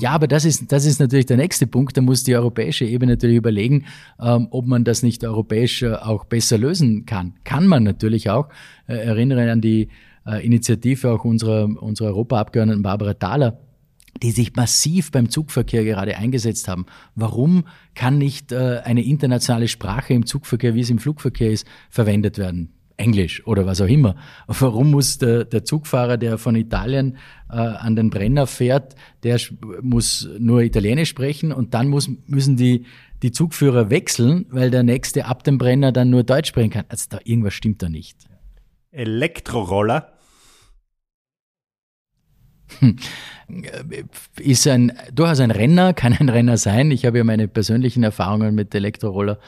Ja, 0.00 0.12
aber 0.12 0.26
das 0.26 0.46
ist, 0.46 0.72
das 0.72 0.86
ist 0.86 0.98
natürlich 0.98 1.26
der 1.26 1.36
nächste 1.36 1.66
Punkt. 1.66 1.94
Da 1.94 2.00
muss 2.00 2.24
die 2.24 2.34
europäische 2.34 2.86
Ebene 2.86 3.12
natürlich 3.12 3.36
überlegen, 3.36 3.84
ähm, 4.18 4.48
ob 4.50 4.64
man 4.64 4.82
das 4.82 5.02
nicht 5.02 5.22
europäisch 5.22 5.82
äh, 5.82 5.92
auch 5.92 6.24
besser 6.24 6.56
lösen 6.56 7.04
kann. 7.04 7.34
Kann 7.44 7.66
man 7.66 7.82
natürlich 7.82 8.30
auch. 8.30 8.48
Äh, 8.86 8.94
erinnere 8.94 9.52
an 9.52 9.60
die 9.60 9.88
äh, 10.26 10.42
Initiative 10.42 11.10
auch 11.10 11.26
unserer, 11.26 11.64
unserer 11.82 12.08
Europaabgeordneten 12.08 12.82
Barbara 12.82 13.12
Thaler, 13.12 13.60
die 14.22 14.30
sich 14.30 14.56
massiv 14.56 15.10
beim 15.10 15.28
Zugverkehr 15.28 15.84
gerade 15.84 16.16
eingesetzt 16.16 16.66
haben. 16.66 16.86
Warum 17.14 17.64
kann 17.94 18.16
nicht 18.16 18.52
äh, 18.52 18.80
eine 18.84 19.04
internationale 19.04 19.68
Sprache 19.68 20.14
im 20.14 20.24
Zugverkehr, 20.24 20.74
wie 20.74 20.80
es 20.80 20.88
im 20.88 20.98
Flugverkehr 20.98 21.50
ist, 21.50 21.66
verwendet 21.90 22.38
werden? 22.38 22.72
Englisch 23.00 23.46
oder 23.46 23.66
was 23.66 23.80
auch 23.80 23.88
immer. 23.88 24.14
Warum 24.46 24.90
muss 24.90 25.18
der, 25.18 25.44
der 25.44 25.64
Zugfahrer, 25.64 26.16
der 26.18 26.38
von 26.38 26.54
Italien 26.54 27.16
äh, 27.50 27.56
an 27.56 27.96
den 27.96 28.10
Brenner 28.10 28.46
fährt, 28.46 28.94
der 29.22 29.40
muss 29.80 30.28
nur 30.38 30.62
Italienisch 30.62 31.08
sprechen 31.08 31.52
und 31.52 31.74
dann 31.74 31.88
muss, 31.88 32.08
müssen 32.26 32.56
die, 32.56 32.84
die 33.22 33.32
Zugführer 33.32 33.90
wechseln, 33.90 34.46
weil 34.50 34.70
der 34.70 34.82
nächste 34.82 35.24
ab 35.24 35.42
dem 35.44 35.58
Brenner 35.58 35.92
dann 35.92 36.10
nur 36.10 36.22
Deutsch 36.22 36.48
sprechen 36.48 36.70
kann. 36.70 36.84
Also 36.88 37.06
da 37.10 37.18
irgendwas 37.24 37.54
stimmt 37.54 37.82
da 37.82 37.88
nicht. 37.88 38.16
Elektroroller 38.92 40.12
ist 44.38 44.66
ein, 44.66 44.92
durchaus 45.12 45.40
ein 45.40 45.50
Renner, 45.50 45.92
kann 45.92 46.12
ein 46.12 46.28
Renner 46.28 46.56
sein. 46.56 46.90
Ich 46.90 47.04
habe 47.04 47.18
ja 47.18 47.24
meine 47.24 47.48
persönlichen 47.48 48.02
Erfahrungen 48.02 48.54
mit 48.54 48.74
Elektroroller 48.74 49.38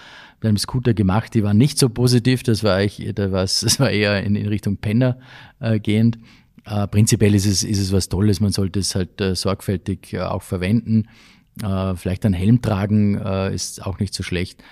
einem 0.44 0.58
Scooter 0.58 0.94
gemacht, 0.94 1.34
die 1.34 1.42
waren 1.42 1.58
nicht 1.58 1.78
so 1.78 1.88
positiv. 1.88 2.42
Das 2.42 2.64
war, 2.64 2.82
ich, 2.82 3.10
das 3.14 3.80
war 3.80 3.90
eher 3.90 4.22
in, 4.22 4.36
in 4.36 4.48
Richtung 4.48 4.76
Penner 4.78 5.18
äh, 5.60 5.80
gehend. 5.80 6.18
Äh, 6.64 6.86
prinzipiell 6.86 7.34
ist 7.34 7.46
es, 7.46 7.64
ist 7.64 7.78
es 7.78 7.92
was 7.92 8.08
Tolles. 8.08 8.40
Man 8.40 8.52
sollte 8.52 8.80
es 8.80 8.94
halt 8.94 9.20
äh, 9.20 9.34
sorgfältig 9.34 10.12
äh, 10.12 10.20
auch 10.20 10.42
verwenden. 10.42 11.08
Äh, 11.62 11.96
vielleicht 11.96 12.24
ein 12.24 12.32
Helm 12.32 12.62
tragen 12.62 13.18
äh, 13.18 13.54
ist 13.54 13.84
auch 13.84 13.98
nicht 13.98 14.14
so 14.14 14.22
schlecht. 14.22 14.62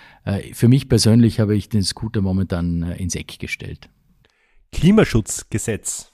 für 0.53 0.69
mich 0.69 0.89
persönlich 0.89 1.41
habe 1.41 1.57
ich 1.57 1.71
den 1.71 1.83
Scooter 1.83 2.21
momentan 2.21 2.83
ins 2.83 3.15
Eck 3.15 3.39
gestellt. 3.39 3.89
Klimaschutzgesetz 4.71 6.13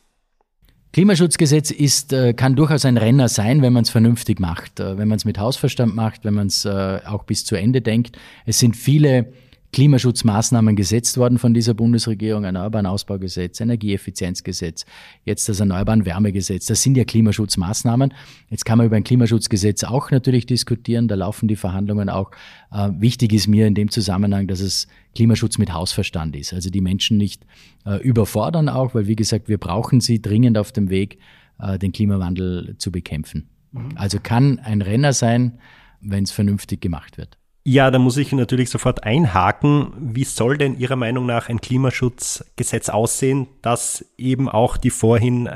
Klimaschutzgesetz 0.93 1.73
ist, 1.73 2.15
kann 2.37 2.55
durchaus 2.55 2.87
ein 2.87 2.97
Renner 2.97 3.29
sein, 3.29 3.61
wenn 3.61 3.73
man 3.73 3.83
es 3.83 3.91
vernünftig 3.91 4.41
macht, 4.41 4.79
wenn 4.79 5.09
man 5.09 5.17
es 5.17 5.27
mit 5.27 5.39
Hausverstand 5.39 5.95
macht, 5.95 6.25
wenn 6.25 6.33
man 6.33 6.47
es 6.47 6.65
auch 6.65 7.25
bis 7.25 7.45
zu 7.45 7.57
Ende 7.57 7.83
denkt. 7.83 8.17
Es 8.47 8.61
sind 8.61 8.77
viele 8.77 9.33
Klimaschutzmaßnahmen 9.77 10.75
gesetzt 10.75 11.19
worden 11.19 11.37
von 11.37 11.53
dieser 11.53 11.75
Bundesregierung, 11.75 12.45
Erneuerbaren-Ausbaugesetz, 12.45 13.61
Energieeffizienzgesetz, 13.61 14.87
jetzt 15.27 15.51
das 15.51 15.61
Erneuerbaren-Wärmegesetz. 15.61 16.65
Das 16.65 16.83
sind 16.83 16.97
ja 16.97 17.05
Klimaschutzmaßnahmen. 17.05 18.15
Jetzt 18.49 18.65
kann 18.65 18.79
man 18.79 18.87
über 18.87 18.97
ein 18.97 19.05
Klimaschutzgesetz 19.05 19.85
auch 19.85 20.11
natürlich 20.11 20.47
diskutieren, 20.47 21.09
da 21.09 21.15
laufen 21.15 21.47
die 21.47 21.57
Verhandlungen 21.57 22.09
auch. 22.09 22.31
Äh, 22.73 22.89
wichtig 23.01 23.35
ist 23.35 23.49
mir 23.49 23.67
in 23.67 23.75
dem 23.75 23.91
Zusammenhang, 23.91 24.47
dass 24.47 24.61
es 24.61 24.89
Klimaschutz 25.15 25.59
mit 25.59 25.75
Hausverstand 25.75 26.35
ist. 26.37 26.55
Also 26.55 26.71
die 26.71 26.81
Menschen 26.81 27.19
nicht 27.19 27.45
äh, 27.85 28.01
überfordern 28.03 28.71
auch, 28.71 28.95
weil 28.95 29.07
wie 29.07 29.17
gesagt, 29.17 29.47
wir 29.47 29.59
brauchen 29.59 30.01
sie 30.01 30.23
dringend 30.23 30.57
auf 30.57 30.73
dem 30.73 30.89
Weg, 30.89 31.19
äh, 31.59 31.79
den 31.79 31.93
Klimawandel 31.93 32.77
zu 32.79 32.91
bekämpfen. 32.91 33.51
Mhm. 33.73 33.91
Also 33.97 34.21
kann 34.23 34.59
ein 34.59 34.81
Renner 34.81 35.13
sein, 35.13 35.59
wenn 36.01 36.25
es 36.25 36.33
vernünftig 36.33 36.81
gemacht 36.81 37.19
wird. 37.19 37.37
Ja, 37.69 37.91
da 37.91 37.99
muss 37.99 38.17
ich 38.17 38.31
natürlich 38.31 38.71
sofort 38.71 39.03
einhaken. 39.03 39.93
Wie 39.99 40.23
soll 40.23 40.57
denn 40.57 40.79
Ihrer 40.79 40.95
Meinung 40.95 41.27
nach 41.27 41.49
ein 41.49 41.61
Klimaschutzgesetz 41.61 42.91
aussehen, 42.91 43.49
das 43.61 44.05
eben 44.17 44.49
auch 44.49 44.77
die 44.77 44.91
vorhin 44.91 45.49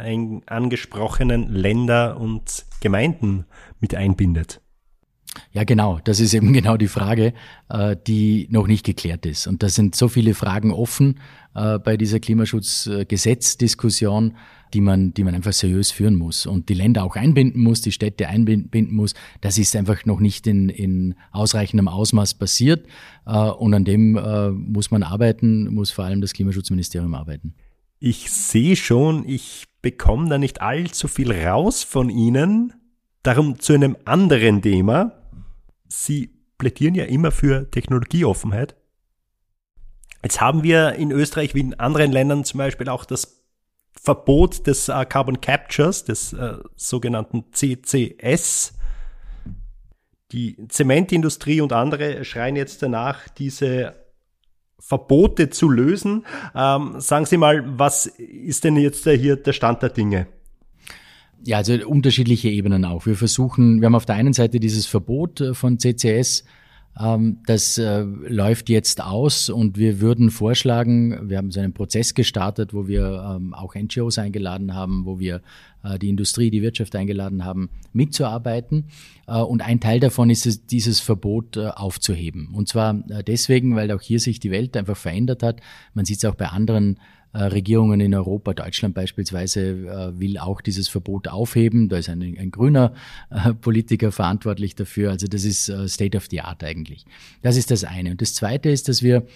angesprochenen 0.45 1.47
Länder 1.53 2.17
und 2.17 2.67
Gemeinden 2.81 3.47
mit 3.79 3.95
einbindet? 3.95 4.61
Ja, 5.53 5.65
genau. 5.65 5.99
Das 6.05 6.21
ist 6.21 6.35
eben 6.35 6.53
genau 6.61 6.77
die 6.77 6.89
Frage, 6.89 7.33
äh, 7.69 7.97
die 8.07 8.49
noch 8.51 8.67
nicht 8.67 8.85
geklärt 8.85 9.25
ist. 9.27 9.47
Und 9.47 9.63
da 9.63 9.69
sind 9.69 9.95
so 9.95 10.09
viele 10.09 10.35
Fragen 10.35 10.73
offen 10.73 11.21
äh, 11.55 11.79
bei 11.79 11.97
dieser 11.97 12.19
Klimaschutzgesetzdiskussion 12.21 14.37
die 14.73 14.81
man, 14.81 15.13
die 15.13 15.25
man 15.25 15.35
einfach 15.35 15.53
seriös 15.53 15.91
führen 15.91 16.15
muss 16.15 16.47
und 16.47 16.69
die 16.69 16.75
Länder 16.75 17.03
auch 17.03 17.17
einbinden 17.17 17.61
muss, 17.61 17.81
die 17.81 17.91
Städte 17.91 18.29
einbinden 18.29 18.95
muss. 18.95 19.15
Das 19.41 19.59
ist 19.59 19.75
einfach 19.75 20.05
noch 20.05 20.21
nicht 20.21 20.47
in, 20.47 20.69
in 20.69 21.17
ausreichendem 21.33 21.89
Ausmaß 21.89 22.35
passiert 22.35 22.87
äh, 23.27 23.37
und 23.37 23.75
an 23.75 23.85
dem 23.85 24.13
muss 24.53 24.93
man 24.93 25.03
arbeiten, 25.03 25.75
muss 25.75 25.91
vor 25.91 26.05
allem 26.05 26.21
das 26.21 26.35
Klimaschutzministerium 26.35 27.17
arbeiten. 27.17 27.55
Ich 27.99 28.31
sehe 28.31 28.77
schon, 28.77 29.29
ich 29.29 29.65
bekomme 29.83 30.29
da 30.29 30.39
nicht 30.39 30.63
allzu 30.63 31.09
viel 31.09 31.33
raus 31.33 31.83
von 31.83 32.11
Ihnen. 32.11 32.73
Darum 33.25 33.59
zu 33.59 33.75
einem 33.75 33.97
anderen 34.05 34.63
Thema. 34.63 35.20
Sie 35.91 36.31
plädieren 36.57 36.95
ja 36.95 37.05
immer 37.05 37.33
für 37.33 37.69
Technologieoffenheit. 37.71 38.77
Jetzt 40.23 40.41
haben 40.41 40.63
wir 40.63 40.95
in 40.95 41.11
Österreich 41.11 41.55
wie 41.55 41.61
in 41.61 41.75
anderen 41.75 42.13
Ländern 42.13 42.45
zum 42.45 42.59
Beispiel 42.59 42.89
auch 42.89 43.05
das 43.05 43.43
Verbot 44.01 44.67
des 44.67 44.89
äh, 44.89 45.05
Carbon 45.05 45.41
Captures, 45.41 46.05
des 46.05 46.33
äh, 46.33 46.59
sogenannten 46.77 47.45
CCS. 47.53 48.75
Die 50.33 50.57
Zementindustrie 50.69 51.61
und 51.61 51.73
andere 51.73 52.25
schreien 52.25 52.55
jetzt 52.55 52.83
danach, 52.83 53.29
diese 53.29 53.95
Verbote 54.79 55.51
zu 55.51 55.69
lösen. 55.69 56.25
Ähm, 56.55 57.01
sagen 57.01 57.27
Sie 57.27 57.37
mal, 57.37 57.65
was 57.79 58.07
ist 58.07 58.63
denn 58.63 58.77
jetzt 58.77 59.05
hier 59.05 59.37
der 59.37 59.53
Stand 59.53 59.83
der 59.83 59.91
Dinge? 59.91 60.29
Ja, 61.45 61.59
also 61.59 61.75
unterschiedliche 61.87 62.49
Ebenen 62.49 62.85
auch. 62.85 63.07
Wir 63.07 63.17
versuchen, 63.17 63.81
wir 63.81 63.87
haben 63.87 63.95
auf 63.95 64.07
der 64.07 64.17
einen 64.17 64.33
Seite 64.33 64.61
dieses 64.61 64.87
Verbot 64.87 65.41
äh, 65.41 65.55
von 65.55 65.79
CCS, 65.79 66.45
ähm, 66.99 67.39
das 67.47 67.79
äh, 67.79 68.01
läuft 68.01 68.69
jetzt 68.69 69.01
aus 69.03 69.49
und 69.49 69.79
wir 69.79 70.01
würden 70.01 70.31
vorschlagen, 70.31 71.31
wir 71.31 71.39
haben 71.39 71.51
so 71.51 71.61
einen 71.61 71.73
Prozess 71.73 72.15
gestartet, 72.15 72.75
wo 72.75 72.89
wir 72.89 73.37
ähm, 73.37 73.55
auch 73.55 73.75
NGOs 73.75 74.19
eingeladen 74.19 74.75
haben, 74.75 75.07
wo 75.07 75.19
wir 75.21 75.41
äh, 75.85 75.99
die 75.99 76.09
Industrie, 76.09 76.51
die 76.51 76.63
Wirtschaft 76.63 76.95
eingeladen 76.97 77.45
haben, 77.45 77.71
mitzuarbeiten. 77.93 78.87
Und 79.27 79.63
ein 79.63 79.79
Teil 79.79 80.01
davon 80.01 80.29
ist 80.29 80.45
es, 80.45 80.67
dieses 80.67 80.99
Verbot 80.99 81.57
aufzuheben. 81.57 82.49
Und 82.53 82.69
zwar 82.69 82.95
deswegen, 82.95 83.77
weil 83.77 83.93
auch 83.93 84.01
hier 84.01 84.19
sich 84.19 84.41
die 84.41 84.51
Welt 84.51 84.77
einfach 84.77 84.97
verändert 84.97 85.45
hat. 85.45 85.61
Man 85.95 86.05
sieht 86.05 86.17
es 86.19 86.25
auch 86.25 86.35
bei 86.35 86.49
anderen 86.49 86.99
Regierungen 87.39 88.01
in 88.01 88.15
Europa, 88.15 88.55
Deutschland 88.55 88.95
beispielsweise, 88.95 89.61
äh, 89.61 90.19
will 90.19 90.39
auch 90.39 90.61
dieses 90.61 90.89
Verbot 90.89 91.29
aufheben. 91.29 91.89
Da 91.89 91.99
ist 91.99 92.09
ein, 92.09 92.23
ein 92.23 92.51
grüner 92.51 92.93
äh, 93.31 93.55
Politiker 93.55 94.11
verantwortlich 94.11 94.75
dafür. 94.75 95.11
Also 95.11 95.27
das 95.29 95.45
ist 95.45 95.73
State 95.87 96.17
of 96.17 96.27
the 96.31 96.41
Art 96.41 96.65
eigentlich. 96.65 97.05
Das 97.43 97.57
ist 97.57 97.71
das 97.71 97.85
eine. 97.85 98.11
Und 98.11 98.21
das 98.21 98.35
zweite 98.35 98.71
ist, 98.71 98.89
dass 98.89 99.03
wir 99.03 99.27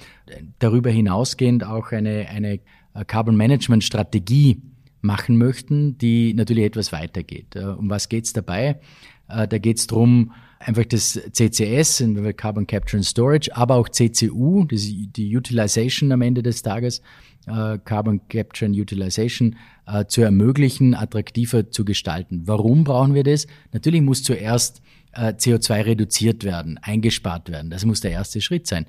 darüber 0.58 0.90
hinausgehend 0.90 1.64
auch 1.64 1.92
eine, 1.92 2.28
eine 2.28 2.60
Carbon 3.06 3.36
Management 3.36 3.84
Strategie 3.84 4.60
machen 5.00 5.36
möchten, 5.36 5.98
die 5.98 6.34
natürlich 6.34 6.64
etwas 6.64 6.92
weitergeht. 6.92 7.56
Um 7.56 7.90
was 7.90 8.08
geht's 8.08 8.32
dabei? 8.32 8.80
Da 9.26 9.46
geht 9.46 9.78
es 9.78 9.86
darum, 9.86 10.32
einfach 10.58 10.84
das 10.84 11.20
CCS, 11.32 12.04
Carbon 12.36 12.66
Capture 12.66 12.98
and 12.98 13.06
Storage, 13.06 13.54
aber 13.54 13.76
auch 13.76 13.88
CCU, 13.88 14.64
die 14.64 15.36
Utilization 15.36 16.12
am 16.12 16.22
Ende 16.22 16.42
des 16.42 16.62
Tages, 16.62 17.02
äh, 17.46 17.78
Carbon 17.84 18.20
Capture 18.28 18.66
and 18.66 18.78
Utilization 18.78 19.56
äh, 19.86 20.06
zu 20.06 20.22
ermöglichen, 20.22 20.94
attraktiver 20.94 21.70
zu 21.70 21.84
gestalten. 21.84 22.42
Warum 22.46 22.84
brauchen 22.84 23.14
wir 23.14 23.24
das? 23.24 23.46
Natürlich 23.72 24.02
muss 24.02 24.22
zuerst 24.22 24.82
äh, 25.12 25.32
CO2 25.32 25.84
reduziert 25.84 26.44
werden, 26.44 26.78
eingespart 26.82 27.50
werden. 27.50 27.70
Das 27.70 27.84
muss 27.84 28.00
der 28.00 28.12
erste 28.12 28.40
Schritt 28.40 28.66
sein. 28.66 28.86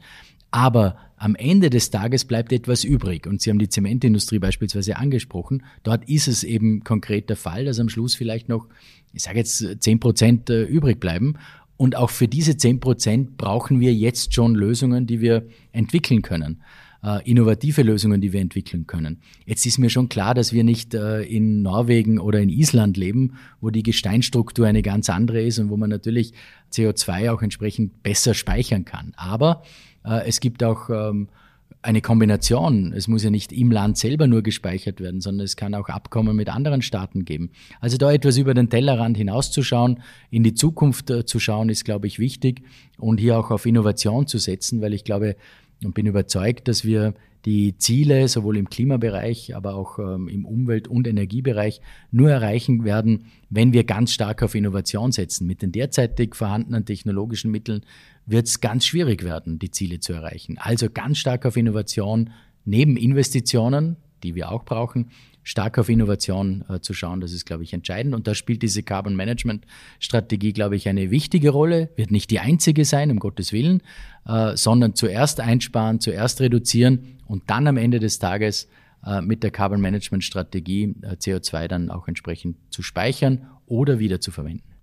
Aber 0.52 0.98
am 1.18 1.36
Ende 1.36 1.70
des 1.70 1.90
Tages 1.90 2.26
bleibt 2.26 2.54
etwas 2.54 2.84
übrig. 2.84 3.28
Und 3.28 3.42
Sie 3.42 3.50
haben 3.50 3.60
die 3.60 3.70
Zementindustrie 3.70 4.40
beispielsweise 4.40 4.98
angesprochen. 4.98 5.64
Dort 5.84 6.08
ist 6.08 6.28
es 6.28 6.44
eben 6.44 6.84
konkret 6.84 7.30
der 7.30 7.38
Fall, 7.38 7.66
dass 7.66 7.80
am 7.80 7.90
Schluss 7.90 8.16
vielleicht 8.16 8.50
noch, 8.50 8.68
ich 9.14 9.24
sage 9.24 9.40
jetzt, 9.40 9.66
zehn 9.82 10.00
Prozent 10.00 10.50
äh, 10.50 10.64
übrig 10.64 11.00
bleiben. 11.00 11.36
Und 11.78 11.96
auch 11.96 12.10
für 12.10 12.28
diese 12.28 12.56
zehn 12.58 12.80
Prozent 12.80 13.38
brauchen 13.38 13.80
wir 13.80 13.94
jetzt 13.94 14.34
schon 14.34 14.56
Lösungen, 14.56 15.08
die 15.08 15.20
wir 15.20 15.46
entwickeln 15.74 16.22
können. 16.22 16.62
Äh, 17.06 17.22
innovative 17.30 17.84
Lösungen, 17.84 18.20
die 18.20 18.34
wir 18.34 18.42
entwickeln 18.42 18.88
können. 18.88 19.20
Jetzt 19.46 19.64
ist 19.68 19.78
mir 19.78 19.92
schon 19.92 20.10
klar, 20.10 20.34
dass 20.34 20.54
wir 20.54 20.64
nicht 20.64 20.96
äh, 20.96 21.22
in 21.22 21.62
Norwegen 21.62 22.18
oder 22.18 22.40
in 22.40 22.50
Island 22.50 22.98
leben, 22.98 23.36
wo 23.62 23.70
die 23.70 23.84
Gesteinstruktur 23.84 24.66
eine 24.66 24.82
ganz 24.82 25.08
andere 25.12 25.44
ist 25.44 25.60
und 25.60 25.70
wo 25.70 25.78
man 25.78 25.92
natürlich 25.92 26.34
CO2 26.74 27.32
auch 27.32 27.44
entsprechend 27.44 28.02
besser 28.02 28.34
speichern 28.34 28.86
kann. 28.86 29.14
Aber 29.18 29.62
äh, 30.04 30.26
es 30.26 30.40
gibt 30.40 30.64
auch 30.64 30.90
ähm, 30.90 31.28
eine 31.84 32.02
Kombination. 32.02 32.92
Es 32.92 33.08
muss 33.08 33.24
ja 33.24 33.30
nicht 33.30 33.52
im 33.52 33.70
Land 33.70 34.00
selber 34.00 34.26
nur 34.26 34.42
gespeichert 34.42 35.00
werden, 35.00 35.22
sondern 35.22 35.46
es 35.46 35.56
kann 35.56 35.76
auch 35.76 35.90
Abkommen 35.90 36.36
mit 36.36 36.50
anderen 36.50 36.82
Staaten 36.82 37.24
geben. 37.24 37.52
Also 37.82 37.98
da 37.98 38.12
etwas 38.12 38.38
über 38.38 38.56
den 38.56 38.72
Tellerrand 38.72 39.16
hinauszuschauen, 39.16 40.00
in 40.32 40.42
die 40.42 40.56
Zukunft 40.56 41.14
zu 41.28 41.40
schauen, 41.40 41.70
ist, 41.70 41.86
glaube 41.86 42.08
ich, 42.08 42.18
wichtig 42.18 42.64
und 42.98 43.20
hier 43.20 43.38
auch 43.38 43.52
auf 43.52 43.68
Innovation 43.68 44.26
zu 44.26 44.40
setzen, 44.40 44.82
weil 44.82 44.96
ich 44.96 45.04
glaube 45.04 45.36
und 45.86 45.94
bin 45.94 46.06
überzeugt, 46.06 46.68
dass 46.68 46.84
wir 46.84 47.14
die 47.46 47.78
Ziele 47.78 48.28
sowohl 48.28 48.58
im 48.58 48.70
Klimabereich, 48.70 49.56
aber 49.56 49.76
auch 49.76 50.00
ähm, 50.00 50.28
im 50.28 50.46
Umwelt- 50.46 50.88
und 50.88 51.08
Energiebereich 51.08 51.80
nur 52.12 52.32
erreichen 52.32 52.84
werden, 52.84 53.26
wenn 53.52 53.72
wir 53.72 53.84
ganz 53.84 54.12
stark 54.12 54.42
auf 54.42 54.56
Innovation 54.56 55.12
setzen. 55.12 55.46
Mit 55.46 55.62
den 55.62 55.72
derzeitig 55.72 56.34
vorhandenen 56.34 56.86
technologischen 56.86 57.52
Mitteln 57.52 57.82
wird 58.26 58.48
es 58.48 58.62
ganz 58.62 58.86
schwierig 58.86 59.24
werden, 59.24 59.60
die 59.60 59.70
Ziele 59.70 60.00
zu 60.00 60.14
erreichen. 60.14 60.58
Also 60.58 60.90
ganz 60.90 61.20
stark 61.20 61.46
auf 61.46 61.56
Innovation 61.56 62.32
neben 62.66 62.98
Investitionen, 62.98 63.98
die 64.24 64.34
wir 64.34 64.52
auch 64.52 64.66
brauchen, 64.66 65.12
stark 65.46 65.78
auf 65.78 65.88
Innovation 65.90 66.66
äh, 66.68 66.80
zu 66.82 66.94
schauen, 66.94 67.22
das 67.22 67.32
ist, 67.32 67.46
glaube 67.46 67.64
ich, 67.64 67.72
entscheidend. 67.72 68.14
Und 68.16 68.28
da 68.28 68.36
spielt 68.36 68.64
diese 68.64 68.84
Carbon 68.84 69.16
Management 69.16 69.66
Strategie, 70.00 70.52
glaube 70.52 70.76
ich, 70.76 70.90
eine 70.90 71.12
wichtige 71.12 71.52
Rolle. 71.52 71.90
Wird 71.96 72.12
nicht 72.12 72.32
die 72.32 72.40
einzige 72.40 72.84
sein, 72.84 73.12
um 73.12 73.20
Gottes 73.20 73.54
Willen, 73.54 73.82
äh, 74.28 74.58
sondern 74.58 74.96
zuerst 74.96 75.40
einsparen, 75.40 76.02
zuerst 76.02 76.42
reduzieren 76.42 77.20
und 77.28 77.44
dann 77.48 77.68
am 77.68 77.78
Ende 77.78 78.00
des 78.00 78.18
Tages 78.20 78.68
äh, 79.06 79.22
mit 79.22 79.44
der 79.44 79.52
Carbon 79.52 79.80
Management 79.80 80.24
Strategie 80.24 80.96
äh, 81.04 81.14
CO2 81.14 81.68
dann 81.68 81.92
auch 81.92 82.08
entsprechend 82.08 82.58
zu 82.72 82.82
speichern 82.82 83.48
oder 83.68 84.00
wieder 84.00 84.20
zu 84.20 84.32
verwenden. 84.32 84.75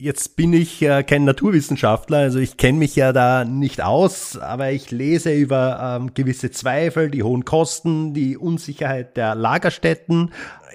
Jetzt 0.00 0.34
bin 0.34 0.54
ich 0.54 0.80
äh, 0.80 1.02
kein 1.02 1.26
Naturwissenschaftler, 1.26 2.16
also 2.16 2.38
ich 2.38 2.56
kenne 2.56 2.78
mich 2.78 2.96
ja 2.96 3.12
da 3.12 3.44
nicht 3.44 3.82
aus, 3.82 4.38
aber 4.38 4.70
ich 4.70 4.90
lese 4.90 5.30
über 5.34 5.98
ähm, 6.00 6.14
gewisse 6.14 6.50
Zweifel, 6.50 7.10
die 7.10 7.22
hohen 7.22 7.44
Kosten, 7.44 8.14
die 8.14 8.38
Unsicherheit 8.38 9.18
der 9.18 9.34
Lagerstätten. 9.34 10.32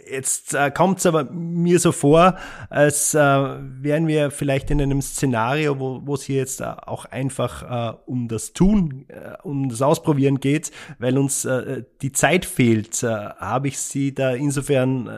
Jetzt 0.08 0.54
äh, 0.54 0.70
kommt 0.70 1.00
es 1.00 1.08
aber 1.08 1.24
mir 1.24 1.80
so 1.80 1.92
vor, 1.92 2.38
als 2.70 3.16
äh, 3.16 3.20
wären 3.20 4.08
wir 4.08 4.30
vielleicht 4.30 4.70
in 4.70 4.80
einem 4.80 5.02
Szenario, 5.02 5.80
wo 5.80 6.14
es 6.14 6.22
hier 6.22 6.36
jetzt 6.38 6.62
äh, 6.62 6.66
auch 6.66 7.06
einfach 7.06 7.96
äh, 7.96 7.98
um 8.06 8.28
das 8.28 8.54
Tun, 8.54 9.06
äh, 9.08 9.42
um 9.42 9.70
das 9.70 9.82
Ausprobieren 9.82 10.40
geht, 10.40 10.70
weil 11.00 11.18
uns 11.18 11.46
äh, 11.46 11.82
die 12.04 12.12
Zeit 12.12 12.46
fehlt. 12.46 13.02
Äh, 13.02 13.08
Habe 13.08 13.70
ich 13.70 13.80
Sie 13.80 14.14
da 14.14 14.34
insofern 14.34 15.08
äh, 15.08 15.12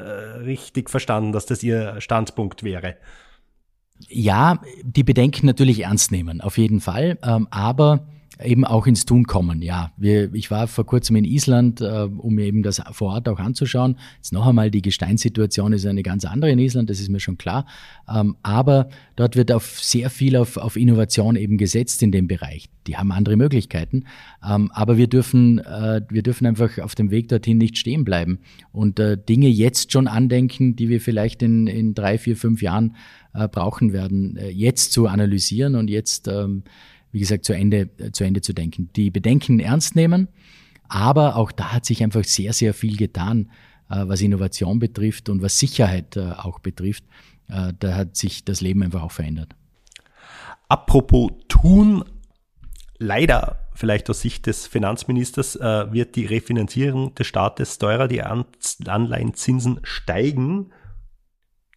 richtig 0.46 0.90
verstanden, 0.90 1.34
dass 1.34 1.46
das 1.46 1.62
Ihr 1.62 2.00
Standpunkt 2.00 2.64
wäre? 2.64 2.96
Ja, 4.10 4.62
die 4.84 5.04
Bedenken 5.04 5.46
natürlich 5.46 5.84
ernst 5.84 6.12
nehmen, 6.12 6.42
auf 6.42 6.58
jeden 6.58 6.80
Fall. 6.80 7.18
Ähm, 7.24 7.48
aber 7.52 8.08
eben 8.44 8.66
auch 8.66 8.88
ins 8.88 9.06
Tun 9.06 9.26
kommen. 9.26 9.62
Ja, 9.62 9.92
ich 10.00 10.52
war 10.52 10.68
vor 10.68 10.86
kurzem 10.86 11.16
in 11.16 11.26
Island, 11.26 11.82
äh, 11.82 12.08
um 12.18 12.36
mir 12.36 12.46
eben 12.46 12.64
das 12.64 12.82
vor 12.92 13.14
Ort 13.14 13.30
auch 13.30 13.40
anzuschauen. 13.40 13.98
Jetzt 14.18 14.34
noch 14.34 14.46
einmal, 14.46 14.70
die 14.72 14.82
Gesteinssituation 14.82 15.74
ist 15.74 15.86
eine 15.86 16.04
ganz 16.04 16.26
andere 16.26 16.52
in 16.52 16.60
Island, 16.60 16.90
das 16.90 17.00
ist 17.00 17.10
mir 17.10 17.20
schon 17.20 17.38
klar. 17.38 17.66
Ähm, 18.08 18.36
aber 18.44 18.90
dort 19.16 19.36
wird 19.36 19.52
auf 19.52 19.80
sehr 19.82 20.10
viel 20.10 20.36
auf, 20.36 20.58
auf 20.58 20.76
Innovation 20.76 21.36
eben 21.36 21.58
gesetzt 21.58 22.04
in 22.04 22.12
dem 22.12 22.28
Bereich. 22.28 22.70
Die 22.86 22.98
haben 22.98 23.12
andere 23.12 23.36
Möglichkeiten. 23.36 24.06
Ähm, 24.48 24.72
aber 24.72 24.98
wir 24.98 25.08
dürfen, 25.08 25.60
äh, 25.60 26.02
wir 26.10 26.24
dürfen 26.24 26.46
einfach 26.46 26.78
auf 26.80 26.96
dem 26.96 27.12
Weg 27.12 27.30
dorthin 27.30 27.58
nicht 27.58 27.78
stehen 27.78 28.06
bleiben 28.06 28.40
und 28.72 29.00
äh, 29.00 29.18
Dinge 29.18 29.48
jetzt 29.48 29.92
schon 29.92 30.08
andenken, 30.08 30.76
die 30.76 30.90
wir 30.90 31.02
vielleicht 31.02 31.42
in, 31.42 31.68
in 31.68 31.94
drei, 31.94 32.18
vier, 32.18 32.38
fünf 32.38 32.62
Jahren 32.62 32.96
äh, 33.38 33.48
brauchen 33.48 33.94
werden, 33.94 34.36
äh, 34.38 34.50
jetzt 34.50 34.92
zu 34.92 35.08
analysieren 35.08 35.76
und 35.76 35.90
jetzt 35.90 36.28
ähm, 36.28 36.64
wie 37.12 37.20
gesagt, 37.20 37.46
zu 37.46 37.54
Ende, 37.54 37.90
zu 38.12 38.24
Ende 38.24 38.42
zu 38.42 38.54
denken. 38.54 38.90
Die 38.96 39.10
Bedenken 39.10 39.60
ernst 39.60 39.96
nehmen, 39.96 40.28
aber 40.88 41.36
auch 41.36 41.52
da 41.52 41.74
hat 41.74 41.86
sich 41.86 42.04
einfach 42.04 42.24
sehr, 42.24 42.54
sehr 42.54 42.74
viel 42.74 42.96
getan, 42.96 43.50
äh, 43.90 44.04
was 44.06 44.22
Innovation 44.22 44.80
betrifft 44.80 45.30
und 45.30 45.42
was 45.42 45.58
Sicherheit 45.58 46.16
äh, 46.18 46.32
auch 46.32 46.60
betrifft. 46.60 47.04
Äh, 47.50 47.74
da 47.80 47.96
hat 47.96 48.16
sich 48.16 48.46
das 48.46 48.62
Leben 48.62 48.84
einfach 48.84 49.02
auch 49.02 49.12
verändert. 49.12 49.56
Apropos 50.70 51.32
tun, 51.48 52.04
leider 53.00 53.68
vielleicht 53.74 54.10
aus 54.10 54.22
Sicht 54.22 54.48
des 54.48 54.68
Finanzministers 54.68 55.56
wird 55.56 56.16
die 56.18 56.26
Refinanzierung 56.26 57.16
des 57.16 57.28
Staates 57.28 57.78
teurer, 57.78 58.10
die 58.10 58.22
Anleihenzinsen 58.22 59.80
steigen. 59.84 60.72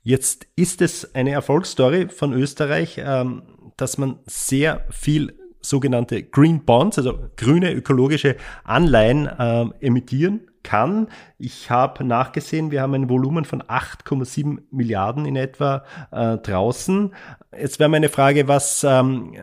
Jetzt 0.03 0.47
ist 0.57 0.83
es 0.83 1.15
eine 1.15 1.33
Erfolgsstory 1.33 2.09
von 2.09 2.33
Österreich. 2.33 3.01
Ähm, 3.03 3.43
dass 3.81 3.99
man 3.99 4.19
sehr 4.27 4.87
viel 4.91 5.35
sogenannte 5.63 6.23
Green 6.23 6.65
Bonds, 6.65 6.99
also 6.99 7.19
grüne 7.37 7.73
ökologische 7.73 8.37
Anleihen 8.65 9.27
äh, 9.27 9.67
emittieren 9.81 10.47
kann. 10.63 11.09
Ich 11.39 11.71
habe 11.71 12.05
nachgesehen, 12.05 12.71
wir 12.71 12.83
haben 12.83 12.95
ein 12.95 13.09
Volumen 13.09 13.45
von 13.45 13.63
8,7 13.63 14.63
Milliarden 14.71 15.27
in 15.27 15.37
etwa 15.37 15.85
äh, 16.13 16.39
draußen. 16.39 17.15
Jetzt 17.59 17.79
wäre 17.79 17.91
meine 17.91 18.09
Frage, 18.09 18.49
was 18.49 18.85
ähm, 18.85 19.35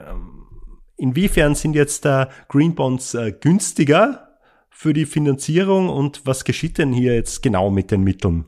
inwiefern 0.96 1.56
sind 1.56 1.76
jetzt 1.76 2.06
äh, 2.06 2.28
Green 2.48 2.76
Bonds 2.76 3.14
äh, 3.14 3.32
günstiger 3.32 4.38
für 4.70 4.94
die 4.94 5.06
Finanzierung 5.06 5.90
und 5.90 6.26
was 6.26 6.46
geschieht 6.46 6.78
denn 6.78 6.94
hier 6.94 7.16
jetzt 7.16 7.42
genau 7.42 7.70
mit 7.72 7.90
den 7.90 8.04
Mitteln? 8.04 8.46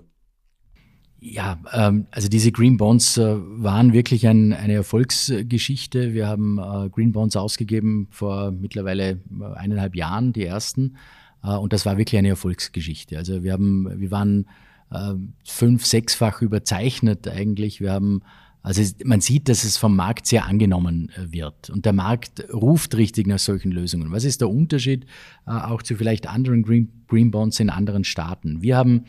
Ja, 1.22 1.60
ähm, 1.74 2.08
also 2.12 2.30
diese 2.30 2.52
Green 2.52 2.78
Bonds 2.78 3.18
äh, 3.18 3.36
waren 3.38 3.92
wirklich 3.92 4.26
ein, 4.26 4.54
eine 4.54 4.74
Erfolgsgeschichte. 4.74 6.14
Wir 6.14 6.28
haben 6.28 6.58
äh, 6.60 6.90
Green 6.90 7.12
Bonds 7.12 7.36
ausgegeben 7.36 8.08
vor 8.10 8.52
mittlerweile 8.52 9.12
äh, 9.12 9.56
eineinhalb 9.56 9.96
Jahren, 9.96 10.32
die 10.32 10.46
ersten. 10.46 10.96
Äh, 11.44 11.56
und 11.56 11.74
das 11.74 11.86
war 11.86 11.98
wirklich 11.98 12.18
eine 12.18 12.30
Erfolgsgeschichte. 12.30 13.18
Also 13.18 13.44
wir 13.44 13.52
haben, 13.52 14.00
wir 14.00 14.12
waren 14.12 14.46
äh, 14.92 15.14
fünf, 15.44 15.86
sechsfach 15.86 16.42
überzeichnet 16.42 17.28
eigentlich. 17.28 17.82
Wir 17.82 17.92
haben 17.92 18.22
also 18.62 18.84
man 19.06 19.22
sieht, 19.22 19.48
dass 19.48 19.64
es 19.64 19.78
vom 19.78 19.96
Markt 19.96 20.28
sehr 20.28 20.46
angenommen 20.46 21.10
äh, 21.16 21.32
wird. 21.32 21.70
Und 21.70 21.86
der 21.86 21.94
Markt 21.94 22.46
ruft 22.54 22.96
richtig 22.98 23.26
nach 23.26 23.40
solchen 23.40 23.72
Lösungen. 23.72 24.12
Was 24.12 24.26
ist 24.26 24.42
der 24.42 24.50
Unterschied 24.50 25.06
äh, 25.48 25.52
auch 25.52 25.82
zu 25.82 25.96
vielleicht 25.96 26.28
anderen 26.28 26.64
Green, 26.64 26.90
Green 27.08 27.32
Bonds 27.32 27.60
in 27.60 27.70
anderen 27.70 28.04
Staaten? 28.04 28.62
Wir 28.62 28.76
haben 28.76 29.06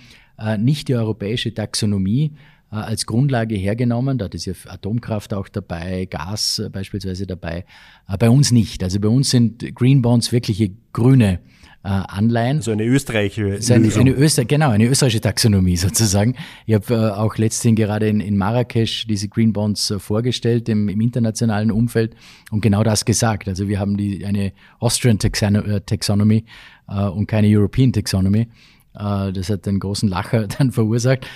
nicht 0.59 0.89
die 0.89 0.95
europäische 0.95 1.53
Taxonomie 1.53 2.33
äh, 2.73 2.77
als 2.77 3.07
Grundlage 3.07 3.57
hergenommen. 3.57 4.19
Da 4.19 4.27
ist 4.27 4.47
ja 4.47 4.55
Atomkraft 4.69 5.35
auch 5.35 5.49
dabei, 5.49 6.07
Gas 6.07 6.61
äh, 6.61 6.69
beispielsweise 6.71 7.27
dabei. 7.27 7.65
Bei 8.19 8.31
uns 8.31 8.53
nicht. 8.53 8.83
Also 8.85 9.01
bei 9.01 9.09
uns 9.09 9.31
sind 9.31 9.75
Green 9.75 10.03
Bonds 10.03 10.33
wirkliche 10.33 10.71
grüne 10.93 11.41
Anleihen. 11.83 12.61
So 12.61 12.73
eine 12.73 12.85
österreichische 12.85 13.75
eine, 13.75 13.91
eine 13.95 14.11
Öster 14.11 14.45
Genau, 14.45 14.69
eine 14.69 14.85
österreichische 14.87 15.23
Taxonomie 15.23 15.77
sozusagen. 15.79 16.37
Ich 16.67 16.75
habe 16.75 17.17
auch 17.17 17.39
letztens 17.39 17.75
gerade 17.75 18.07
in, 18.07 18.21
in 18.21 18.37
Marrakesch 18.37 19.07
diese 19.07 19.29
Green 19.29 19.55
Bonds 19.55 19.95
vorgestellt 19.97 20.69
im, 20.69 20.91
im, 20.91 21.01
internationalen 21.01 21.71
Umfeld 21.71 22.15
und 22.51 22.61
genau 22.61 22.83
das 22.83 23.07
gesagt. 23.07 23.49
Also 23.49 23.67
wir 23.67 23.81
haben 23.81 23.97
die, 23.97 24.27
eine 24.27 24.53
Austrian 24.79 25.19
Taxonomy 25.19 26.45
und 26.87 27.27
keine 27.27 27.49
European 27.49 27.95
Taxonomy. 27.95 28.49
Äh, 28.95 29.33
das 29.33 29.51
hat 29.51 29.67
einen 29.67 29.81
großen 29.81 30.09
Lacher 30.09 30.47
dann 30.59 30.73
verursacht. 30.73 31.27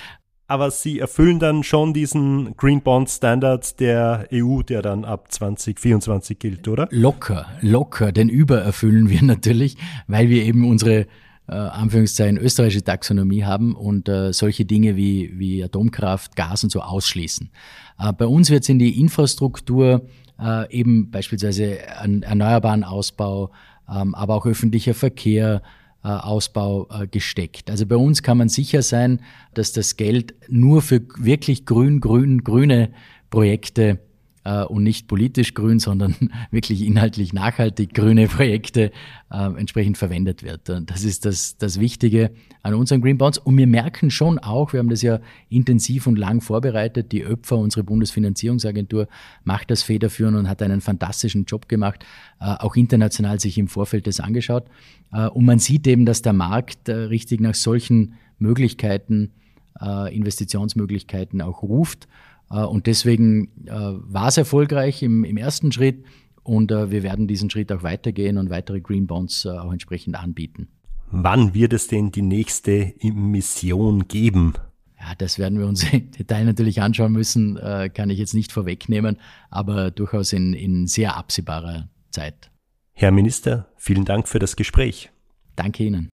Aber 0.46 0.70
sie 0.70 0.98
erfüllen 0.98 1.38
dann 1.38 1.62
schon 1.62 1.94
diesen 1.94 2.54
Green 2.56 2.82
Bond 2.82 3.08
Standard 3.08 3.80
der 3.80 4.28
EU, 4.30 4.60
der 4.60 4.82
dann 4.82 5.04
ab 5.06 5.32
2024 5.32 6.38
gilt, 6.38 6.68
oder? 6.68 6.86
Locker, 6.90 7.46
locker, 7.62 8.12
denn 8.12 8.28
übererfüllen 8.28 9.08
wir 9.08 9.22
natürlich, 9.22 9.76
weil 10.06 10.28
wir 10.28 10.44
eben 10.44 10.68
unsere 10.68 11.06
äh, 11.46 11.54
Anführungszeichen 11.54 12.38
österreichische 12.38 12.84
Taxonomie 12.84 13.44
haben 13.44 13.74
und 13.74 14.08
äh, 14.08 14.32
solche 14.32 14.64
Dinge 14.64 14.96
wie, 14.96 15.32
wie 15.38 15.62
Atomkraft, 15.64 16.36
Gas 16.36 16.64
und 16.64 16.70
so 16.70 16.80
ausschließen. 16.80 17.50
Äh, 17.98 18.12
bei 18.12 18.26
uns 18.26 18.50
wird 18.50 18.64
es 18.64 18.68
in 18.68 18.78
die 18.78 19.00
Infrastruktur 19.00 20.06
äh, 20.40 20.70
eben 20.70 21.10
beispielsweise 21.10 21.78
an 21.98 22.22
erneuerbaren 22.22 22.84
Ausbau, 22.84 23.50
ähm, 23.88 24.14
aber 24.14 24.34
auch 24.34 24.46
öffentlicher 24.46 24.94
Verkehr, 24.94 25.62
Ausbau 26.08 26.88
äh, 26.90 27.06
gesteckt. 27.06 27.70
Also 27.70 27.86
bei 27.86 27.96
uns 27.96 28.22
kann 28.22 28.38
man 28.38 28.48
sicher 28.48 28.82
sein, 28.82 29.20
dass 29.54 29.72
das 29.72 29.96
Geld 29.96 30.34
nur 30.48 30.82
für 30.82 31.00
wirklich 31.16 31.66
grün, 31.66 32.00
grün, 32.00 32.44
grüne 32.44 32.90
Projekte 33.30 33.82
äh, 33.82 33.96
und 34.44 34.82
nicht 34.82 35.08
politisch 35.08 35.54
grün, 35.54 35.78
sondern 35.78 36.14
wirklich 36.50 36.82
inhaltlich 36.82 37.32
nachhaltig 37.32 37.94
grüne 37.94 38.28
Projekte 38.28 38.92
äh, 39.30 39.46
entsprechend 39.58 39.96
verwendet 39.96 40.42
wird. 40.42 40.68
Das 40.68 41.02
ist 41.02 41.24
das, 41.24 41.56
das 41.56 41.80
Wichtige 41.80 42.30
an 42.62 42.74
unseren 42.74 43.00
Green 43.00 43.18
Bonds. 43.18 43.38
Und 43.38 43.56
wir 43.56 43.66
merken 43.66 44.10
schon 44.10 44.38
auch, 44.38 44.72
wir 44.72 44.80
haben 44.80 44.90
das 44.90 45.02
ja 45.02 45.20
intensiv 45.48 46.06
und 46.06 46.16
lang 46.18 46.40
vorbereitet, 46.40 47.12
die 47.12 47.22
ÖPFA, 47.22 47.56
unsere 47.56 47.84
Bundesfinanzierungsagentur, 47.84 49.08
macht 49.44 49.70
das 49.70 49.82
federführend 49.82 50.36
und 50.36 50.48
hat 50.48 50.62
einen 50.62 50.80
fantastischen 50.80 51.44
Job 51.44 51.68
gemacht, 51.68 52.04
äh, 52.40 52.44
auch 52.44 52.76
international 52.76 53.40
sich 53.40 53.58
im 53.58 53.68
Vorfeld 53.68 54.06
das 54.06 54.20
angeschaut. 54.20 54.66
Äh, 55.12 55.28
und 55.28 55.44
man 55.44 55.58
sieht 55.58 55.86
eben, 55.86 56.06
dass 56.06 56.22
der 56.22 56.32
Markt 56.32 56.88
äh, 56.88 56.94
richtig 56.94 57.40
nach 57.40 57.54
solchen 57.54 58.14
Möglichkeiten, 58.38 59.32
äh, 59.80 60.14
Investitionsmöglichkeiten 60.14 61.40
auch 61.40 61.62
ruft. 61.62 62.08
Äh, 62.54 62.64
und 62.64 62.86
deswegen 62.86 63.66
äh, 63.66 63.72
war 63.72 64.28
es 64.28 64.36
erfolgreich 64.36 65.02
im, 65.02 65.24
im 65.24 65.36
ersten 65.36 65.72
Schritt 65.72 66.04
und 66.42 66.70
wir 66.70 67.02
werden 67.02 67.26
diesen 67.26 67.48
Schritt 67.48 67.72
auch 67.72 67.82
weitergehen 67.82 68.36
und 68.36 68.50
weitere 68.50 68.82
Green 68.82 69.06
Bonds 69.06 69.46
auch 69.46 69.72
entsprechend 69.72 70.14
anbieten. 70.14 70.68
Wann 71.10 71.54
wird 71.54 71.72
es 71.72 71.88
denn 71.88 72.10
die 72.10 72.20
nächste 72.20 72.92
Emission 73.00 74.08
geben? 74.08 74.52
Ja, 75.00 75.14
das 75.16 75.38
werden 75.38 75.58
wir 75.58 75.66
uns 75.66 75.84
im 75.90 76.10
Detail 76.10 76.44
natürlich 76.44 76.82
anschauen 76.82 77.12
müssen, 77.12 77.58
kann 77.94 78.10
ich 78.10 78.18
jetzt 78.18 78.34
nicht 78.34 78.52
vorwegnehmen, 78.52 79.16
aber 79.48 79.90
durchaus 79.90 80.34
in, 80.34 80.52
in 80.52 80.86
sehr 80.86 81.16
absehbarer 81.16 81.88
Zeit. 82.10 82.50
Herr 82.92 83.10
Minister, 83.10 83.70
vielen 83.76 84.04
Dank 84.04 84.28
für 84.28 84.38
das 84.38 84.54
Gespräch. 84.54 85.10
Danke 85.56 85.84
Ihnen. 85.84 86.10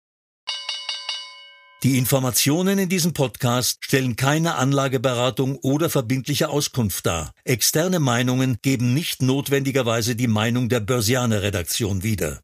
Die 1.83 1.97
Informationen 1.97 2.77
in 2.77 2.89
diesem 2.89 3.13
Podcast 3.13 3.83
stellen 3.83 4.15
keine 4.15 4.53
Anlageberatung 4.53 5.55
oder 5.55 5.89
verbindliche 5.89 6.49
Auskunft 6.49 7.07
dar. 7.07 7.33
Externe 7.43 7.99
Meinungen 7.99 8.59
geben 8.61 8.93
nicht 8.93 9.23
notwendigerweise 9.23 10.15
die 10.15 10.27
Meinung 10.27 10.69
der 10.69 10.79
Börsianer 10.79 11.41
Redaktion 11.41 12.03
wieder. 12.03 12.39